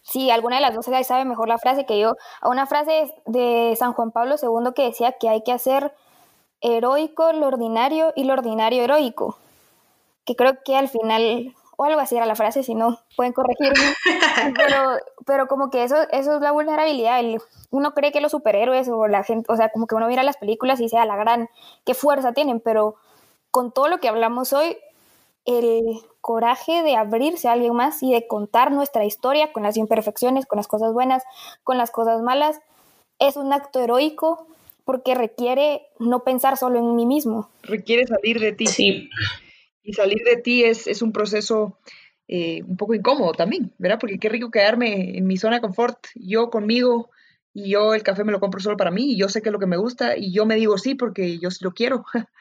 si 0.02 0.30
alguna 0.30 0.56
de 0.56 0.62
las 0.62 0.74
dos 0.74 0.86
sabe 1.06 1.24
mejor 1.24 1.48
la 1.48 1.58
frase 1.58 1.86
que 1.86 1.98
yo, 2.00 2.16
a 2.40 2.48
una 2.48 2.66
frase 2.66 3.14
de 3.26 3.74
San 3.78 3.92
Juan 3.92 4.10
Pablo 4.10 4.36
II 4.40 4.72
que 4.74 4.84
decía 4.84 5.12
que 5.12 5.28
hay 5.28 5.42
que 5.42 5.52
hacer 5.52 5.92
heroico 6.60 7.32
lo 7.32 7.46
ordinario 7.46 8.12
y 8.16 8.24
lo 8.24 8.32
ordinario 8.32 8.82
heroico. 8.82 9.38
Que 10.24 10.34
creo 10.34 10.62
que 10.64 10.76
al 10.76 10.88
final, 10.88 11.54
o 11.76 11.84
algo 11.84 12.00
así 12.00 12.16
era 12.16 12.26
la 12.26 12.34
frase, 12.34 12.62
si 12.62 12.74
no, 12.74 12.98
pueden 13.16 13.32
corregirme. 13.32 13.94
pero, 14.56 14.96
pero 15.26 15.46
como 15.46 15.70
que 15.70 15.84
eso, 15.84 15.96
eso 16.10 16.36
es 16.36 16.40
la 16.40 16.52
vulnerabilidad. 16.52 17.20
uno 17.70 17.94
cree 17.94 18.10
que 18.10 18.20
los 18.20 18.32
superhéroes 18.32 18.88
o 18.88 19.06
la 19.06 19.22
gente, 19.22 19.52
o 19.52 19.56
sea, 19.56 19.68
como 19.68 19.86
que 19.86 19.94
uno 19.94 20.08
mira 20.08 20.22
las 20.22 20.38
películas 20.38 20.80
y 20.80 20.88
sea 20.88 21.04
la 21.04 21.16
gran, 21.16 21.48
qué 21.84 21.94
fuerza 21.94 22.32
tienen, 22.32 22.60
pero 22.60 22.96
con 23.54 23.70
todo 23.70 23.88
lo 23.88 24.00
que 24.00 24.08
hablamos 24.08 24.52
hoy, 24.52 24.78
el 25.44 25.84
coraje 26.20 26.82
de 26.82 26.96
abrirse 26.96 27.46
a 27.46 27.52
alguien 27.52 27.72
más 27.72 28.02
y 28.02 28.10
de 28.10 28.26
contar 28.26 28.72
nuestra 28.72 29.04
historia 29.04 29.52
con 29.52 29.62
las 29.62 29.76
imperfecciones, 29.76 30.44
con 30.44 30.56
las 30.56 30.66
cosas 30.66 30.92
buenas, 30.92 31.22
con 31.62 31.78
las 31.78 31.92
cosas 31.92 32.20
malas, 32.20 32.60
es 33.20 33.36
un 33.36 33.52
acto 33.52 33.78
heroico 33.78 34.48
porque 34.84 35.14
requiere 35.14 35.82
no 36.00 36.24
pensar 36.24 36.56
solo 36.56 36.80
en 36.80 36.96
mí 36.96 37.06
mismo. 37.06 37.48
Requiere 37.62 38.08
salir 38.08 38.40
de 38.40 38.50
ti. 38.50 38.66
Sí. 38.66 39.08
Y 39.84 39.92
salir 39.92 40.24
de 40.24 40.36
ti 40.36 40.64
es, 40.64 40.88
es 40.88 41.00
un 41.00 41.12
proceso 41.12 41.78
eh, 42.26 42.64
un 42.66 42.76
poco 42.76 42.94
incómodo 42.94 43.34
también, 43.34 43.72
¿verdad? 43.78 44.00
Porque 44.00 44.18
qué 44.18 44.28
rico 44.30 44.50
quedarme 44.50 45.16
en 45.16 45.28
mi 45.28 45.36
zona 45.36 45.56
de 45.56 45.62
confort, 45.62 46.08
yo 46.16 46.50
conmigo, 46.50 47.10
y 47.52 47.70
yo 47.70 47.94
el 47.94 48.02
café 48.02 48.24
me 48.24 48.32
lo 48.32 48.40
compro 48.40 48.58
solo 48.58 48.76
para 48.76 48.90
mí, 48.90 49.12
y 49.12 49.16
yo 49.16 49.28
sé 49.28 49.42
que 49.42 49.50
es 49.50 49.52
lo 49.52 49.60
que 49.60 49.66
me 49.66 49.76
gusta, 49.76 50.16
y 50.16 50.32
yo 50.32 50.44
me 50.44 50.56
digo 50.56 50.76
sí 50.76 50.96
porque 50.96 51.38
yo 51.38 51.52
sí 51.52 51.62
lo 51.62 51.72
quiero. 51.72 52.04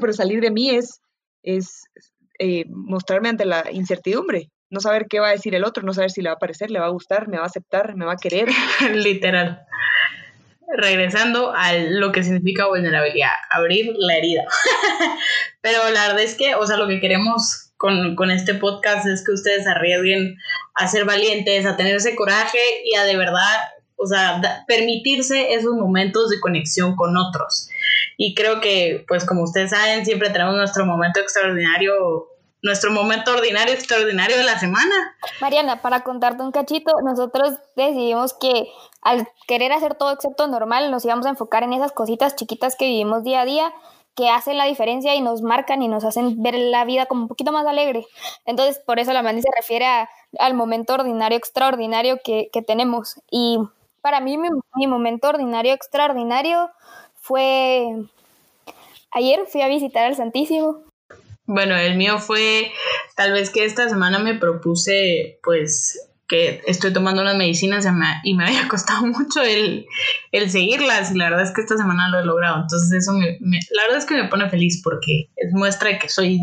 pero, 0.00 0.12
salir 0.12 0.40
de 0.40 0.50
mí 0.50 0.70
es, 0.70 1.00
es 1.42 1.84
eh, 2.38 2.64
mostrarme 2.68 3.28
ante 3.28 3.44
la 3.44 3.70
incertidumbre, 3.70 4.50
no 4.70 4.80
saber 4.80 5.06
qué 5.08 5.20
va 5.20 5.28
a 5.28 5.32
decir 5.32 5.54
el 5.54 5.64
otro, 5.64 5.84
no 5.84 5.94
saber 5.94 6.10
si 6.10 6.20
le 6.20 6.28
va 6.28 6.36
a 6.36 6.38
parecer, 6.38 6.70
le 6.70 6.80
va 6.80 6.86
a 6.86 6.90
gustar, 6.90 7.28
me 7.28 7.36
va 7.36 7.44
a 7.44 7.46
aceptar, 7.46 7.94
me 7.96 8.04
va 8.04 8.12
a 8.12 8.16
querer. 8.16 8.48
Literal. 8.94 9.62
Regresando 10.76 11.52
a 11.54 11.74
lo 11.74 12.10
que 12.10 12.24
significa 12.24 12.66
vulnerabilidad, 12.66 13.30
abrir 13.50 13.92
la 13.96 14.16
herida. 14.16 14.44
pero 15.60 15.78
la 15.90 16.08
verdad 16.08 16.22
es 16.22 16.34
que, 16.34 16.54
o 16.54 16.66
sea, 16.66 16.76
lo 16.76 16.88
que 16.88 17.00
queremos 17.00 17.70
con, 17.76 18.16
con, 18.16 18.30
este 18.30 18.54
podcast 18.54 19.06
es 19.06 19.24
que 19.24 19.32
ustedes 19.32 19.66
arriesguen 19.66 20.36
a 20.74 20.88
ser 20.88 21.04
valientes, 21.04 21.66
a 21.66 21.76
tener 21.76 21.96
ese 21.96 22.16
coraje 22.16 22.58
y 22.84 22.96
a 22.96 23.04
de 23.04 23.16
verdad, 23.16 23.58
o 24.04 24.06
sea, 24.06 24.40
permitirse 24.66 25.54
esos 25.54 25.74
momentos 25.74 26.30
de 26.30 26.40
conexión 26.40 26.96
con 26.96 27.16
otros. 27.16 27.68
Y 28.16 28.34
creo 28.34 28.60
que, 28.60 29.04
pues 29.08 29.24
como 29.24 29.42
ustedes 29.42 29.70
saben, 29.70 30.04
siempre 30.04 30.30
tenemos 30.30 30.54
nuestro 30.54 30.86
momento 30.86 31.20
extraordinario, 31.20 32.28
nuestro 32.62 32.90
momento 32.90 33.32
ordinario 33.32 33.74
extraordinario 33.74 34.36
de 34.36 34.44
la 34.44 34.58
semana. 34.58 35.16
Mariana, 35.40 35.82
para 35.82 36.02
contarte 36.02 36.42
un 36.42 36.52
cachito, 36.52 36.92
nosotros 37.04 37.54
decidimos 37.76 38.34
que 38.34 38.68
al 39.02 39.28
querer 39.46 39.72
hacer 39.72 39.94
todo 39.94 40.12
excepto 40.12 40.46
normal, 40.46 40.90
nos 40.90 41.04
íbamos 41.04 41.26
a 41.26 41.30
enfocar 41.30 41.62
en 41.62 41.72
esas 41.72 41.92
cositas 41.92 42.36
chiquitas 42.36 42.76
que 42.76 42.86
vivimos 42.86 43.24
día 43.24 43.42
a 43.42 43.44
día 43.44 43.72
que 44.14 44.30
hacen 44.30 44.56
la 44.56 44.66
diferencia 44.66 45.14
y 45.14 45.20
nos 45.20 45.42
marcan 45.42 45.82
y 45.82 45.88
nos 45.88 46.04
hacen 46.04 46.42
ver 46.42 46.54
la 46.54 46.84
vida 46.84 47.06
como 47.06 47.22
un 47.22 47.28
poquito 47.28 47.52
más 47.52 47.66
alegre. 47.66 48.06
Entonces, 48.46 48.80
por 48.84 49.00
eso 49.00 49.12
la 49.12 49.22
Mandy 49.22 49.42
se 49.42 49.50
refiere 49.56 49.86
al 50.38 50.54
momento 50.54 50.94
ordinario, 50.94 51.36
extraordinario 51.36 52.20
que, 52.24 52.48
que 52.52 52.62
tenemos. 52.62 53.20
Y 53.30 53.58
para 54.04 54.20
mí, 54.20 54.36
mi, 54.36 54.50
mi, 54.76 54.86
momento 54.86 55.30
ordinario, 55.30 55.72
extraordinario 55.72 56.68
fue 57.14 57.86
ayer 59.12 59.40
fui 59.50 59.62
a 59.62 59.68
visitar 59.68 60.04
al 60.04 60.14
Santísimo. 60.14 60.84
Bueno, 61.46 61.74
el 61.74 61.96
mío 61.96 62.18
fue 62.18 62.70
tal 63.16 63.32
vez 63.32 63.48
que 63.48 63.64
esta 63.64 63.88
semana 63.88 64.18
me 64.18 64.34
propuse 64.34 65.40
pues 65.42 66.10
que 66.28 66.60
estoy 66.66 66.92
tomando 66.92 67.22
unas 67.22 67.38
medicinas 67.38 67.86
y 68.24 68.34
me, 68.34 68.44
había 68.44 68.68
costado 68.68 69.06
mucho 69.06 69.40
el, 69.40 69.86
seguirlas 70.50 71.10
y 71.10 71.16
la 71.16 71.30
verdad 71.30 71.46
es 71.46 71.54
que 71.54 71.62
esta 71.62 71.78
semana 71.78 72.10
lo 72.10 72.20
he 72.20 72.26
logrado. 72.26 72.60
Entonces 72.60 72.92
eso 72.92 73.14
me, 73.14 73.58
la 73.70 73.84
verdad 73.84 73.98
es 74.00 74.04
que 74.04 74.22
me 74.22 74.28
pone 74.28 74.50
feliz 74.50 74.82
porque 74.84 75.30
es 75.34 75.50
muestra 75.54 75.88
de 75.88 75.98
que 75.98 76.10
soy 76.10 76.42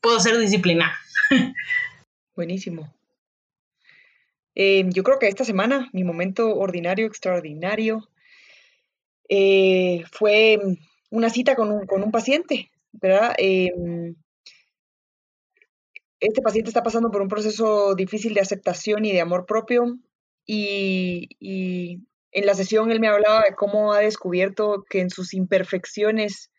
puedo 0.00 0.18
ser 0.18 0.36
disciplinada. 0.36 0.98
Buenísimo. 2.34 2.92
Eh, 4.60 4.84
yo 4.92 5.04
creo 5.04 5.20
que 5.20 5.28
esta 5.28 5.44
semana 5.44 5.88
mi 5.92 6.02
momento 6.02 6.56
ordinario, 6.56 7.06
extraordinario, 7.06 8.08
eh, 9.28 10.02
fue 10.10 10.58
una 11.10 11.30
cita 11.30 11.54
con 11.54 11.70
un, 11.70 11.86
con 11.86 12.02
un 12.02 12.10
paciente, 12.10 12.68
¿verdad? 12.90 13.34
Em, 13.38 14.16
este 16.18 16.42
paciente 16.42 16.70
está 16.70 16.82
pasando 16.82 17.12
por 17.12 17.22
un 17.22 17.28
proceso 17.28 17.94
difícil 17.94 18.34
de 18.34 18.40
aceptación 18.40 19.04
y 19.04 19.12
de 19.12 19.20
amor 19.20 19.46
propio 19.46 19.96
y, 20.44 21.28
y, 21.38 22.00
en 22.32 22.46
la 22.46 22.54
sesión 22.54 22.90
él 22.90 23.00
me 23.00 23.08
hablaba 23.08 23.44
de 23.48 23.54
cómo 23.54 23.92
ha 23.92 24.00
descubierto 24.00 24.84
que 24.90 25.00
en 25.00 25.10
sus 25.10 25.34
imperfecciones 25.34 26.50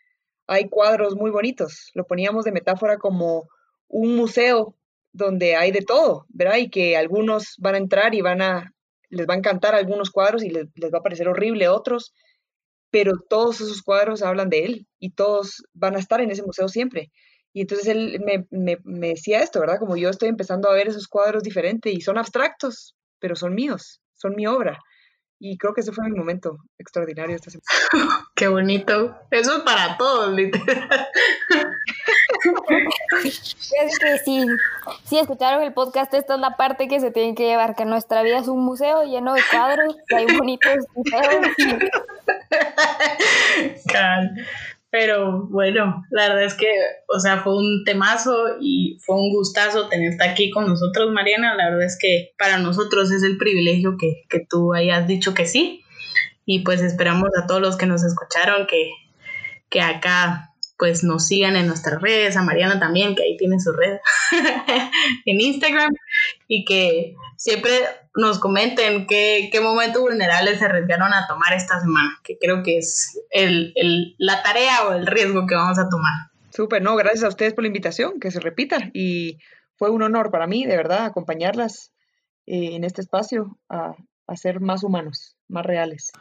hay 0.48 0.70
cuadros 0.70 1.16
muy 1.16 1.32
bonitos. 1.32 1.92
Lo 1.96 2.06
poníamos 2.08 2.46
de 2.46 2.54
metáfora 2.54 2.98
como 2.98 3.50
un 3.90 4.16
museo 4.16 4.76
donde 5.20 5.56
hay 5.56 5.72
de 5.72 5.82
todo, 5.82 6.26
¿verdad? 6.30 6.58
Y 6.58 6.70
que 6.70 6.98
algunos 6.98 7.56
van 7.60 7.76
a 7.76 7.80
entrar 7.80 8.16
y 8.16 8.22
van 8.22 8.42
a, 8.42 8.74
les 9.10 9.28
va 9.28 9.36
a 9.36 9.38
encantar 9.38 9.76
algunos 9.76 10.10
cuadros 10.10 10.44
y 10.44 10.50
les, 10.50 10.66
les 10.76 10.92
va 10.92 11.00
a 11.00 11.04
parecer 11.04 11.28
horrible 11.28 11.68
otros, 11.68 12.14
pero 12.92 13.14
todos 13.30 13.62
esos 13.62 13.84
cuadros 13.84 14.24
hablan 14.24 14.50
de 14.50 14.66
él 14.66 14.88
y 15.00 15.12
todos 15.12 15.64
van 15.74 15.96
a 15.96 16.00
estar 16.00 16.22
en 16.22 16.32
ese 16.32 16.44
museo 16.44 16.68
siempre. 16.68 17.12
Y 17.54 17.62
entonces 17.62 17.88
él 17.88 18.20
me, 18.52 18.78
decía 19.08 19.42
esto, 19.42 19.60
¿verdad? 19.60 19.80
Como 19.80 19.98
yo 19.98 20.10
estoy 20.10 20.30
empezando 20.30 20.70
a 20.70 20.74
ver 20.74 20.88
esos 20.88 21.08
cuadros 21.08 21.44
diferentes 21.44 21.94
y 21.94 22.02
son 22.02 22.18
abstractos, 22.18 22.96
pero 23.20 23.36
son 23.36 23.54
míos, 23.56 24.02
son 24.16 24.36
mi 24.36 24.48
obra. 24.48 24.80
Y 25.40 25.58
creo 25.58 25.74
que 25.74 25.82
ese 25.82 25.92
fue 25.92 26.10
mi 26.10 26.18
momento 26.18 26.58
extraordinario 26.78 27.36
esta 27.36 27.50
semana. 27.50 27.66
Qué 28.36 28.48
bonito. 28.48 29.18
Eso 29.32 29.58
es 29.58 29.64
para 29.64 29.98
todos, 29.98 30.32
literal. 30.34 31.08
Sí, 34.26 34.46
si 35.04 35.18
escucharon 35.18 35.64
el 35.64 35.74
podcast, 35.74 36.14
esta 36.14 36.36
es 36.36 36.40
la 36.40 36.58
parte 36.58 36.88
que 36.88 37.00
se 37.00 37.12
tiene 37.12 37.36
que 37.36 37.46
llevar, 37.46 37.76
que 37.76 37.86
nuestra 37.86 38.24
vida 38.24 38.40
es 38.40 38.48
un 38.48 38.64
museo 38.66 39.04
lleno 39.04 39.34
de 39.34 39.42
cuadros, 39.52 39.96
hay 40.16 40.26
bonitos. 40.38 40.86
Pero 44.92 45.44
bueno, 45.50 46.04
la 46.10 46.30
verdad 46.30 46.46
es 46.46 46.56
que, 46.56 46.68
o 47.08 47.20
sea, 47.20 47.42
fue 47.42 47.56
un 47.56 47.84
temazo 47.86 48.58
y 48.60 48.98
fue 49.06 49.18
un 49.18 49.32
gustazo 49.32 49.88
tenerte 49.88 50.28
aquí 50.28 50.50
con 50.50 50.68
nosotros, 50.68 51.12
Mariana. 51.12 51.54
La 51.56 51.70
verdad 51.70 51.86
es 51.86 51.98
que 52.00 52.32
para 52.40 52.58
nosotros 52.58 53.12
es 53.12 53.22
el 53.22 53.38
privilegio 53.38 53.98
que, 54.00 54.24
que 54.30 54.40
tú 54.50 54.74
hayas 54.74 55.06
dicho 55.06 55.36
que 55.36 55.46
sí. 55.46 55.84
Y 56.46 56.60
pues 56.60 56.82
esperamos 56.82 57.30
a 57.38 57.46
todos 57.46 57.62
los 57.62 57.78
que 57.78 57.86
nos 57.86 58.04
escucharon 58.04 58.66
que, 58.66 58.90
que 59.70 59.82
acá 59.82 60.49
pues 60.80 61.04
nos 61.04 61.28
sigan 61.28 61.58
en 61.58 61.68
nuestras 61.68 62.02
redes, 62.02 62.38
a 62.38 62.42
Mariana 62.42 62.80
también, 62.80 63.14
que 63.14 63.24
ahí 63.24 63.36
tiene 63.36 63.60
su 63.60 63.74
red 63.74 63.98
en 65.26 65.42
Instagram, 65.42 65.94
y 66.48 66.64
que 66.64 67.16
siempre 67.36 67.72
nos 68.16 68.40
comenten 68.40 69.06
qué, 69.06 69.50
qué 69.52 69.60
momentos 69.60 70.02
vulnerables 70.02 70.60
se 70.60 70.66
arriesgaron 70.66 71.14
a 71.14 71.28
tomar 71.28 71.52
esta 71.52 71.82
semana, 71.82 72.18
que 72.24 72.38
creo 72.40 72.64
que 72.64 72.78
es 72.78 73.20
el, 73.30 73.74
el, 73.76 74.16
la 74.18 74.42
tarea 74.42 74.88
o 74.88 74.94
el 74.94 75.06
riesgo 75.06 75.46
que 75.46 75.56
vamos 75.56 75.78
a 75.78 75.90
tomar. 75.90 76.14
Súper, 76.50 76.82
no, 76.82 76.96
gracias 76.96 77.26
a 77.26 77.30
ustedes 77.30 77.54
por 77.54 77.66
la 77.66 77.68
invitación, 77.68 78.20
que 78.20 78.32
se 78.32 78.40
repita. 78.40 78.90
Y 78.94 79.38
fue 79.76 79.90
un 79.90 80.02
honor 80.02 80.32
para 80.32 80.48
mí, 80.48 80.66
de 80.66 80.78
verdad, 80.78 81.06
acompañarlas 81.06 81.92
eh, 82.46 82.76
en 82.76 82.86
este 82.86 83.02
espacio 83.02 83.60
a, 83.68 83.96
a 84.28 84.36
ser 84.38 84.62
más 84.62 84.84
humanos, 84.84 85.36
más 85.50 85.66
reales. 85.66 86.12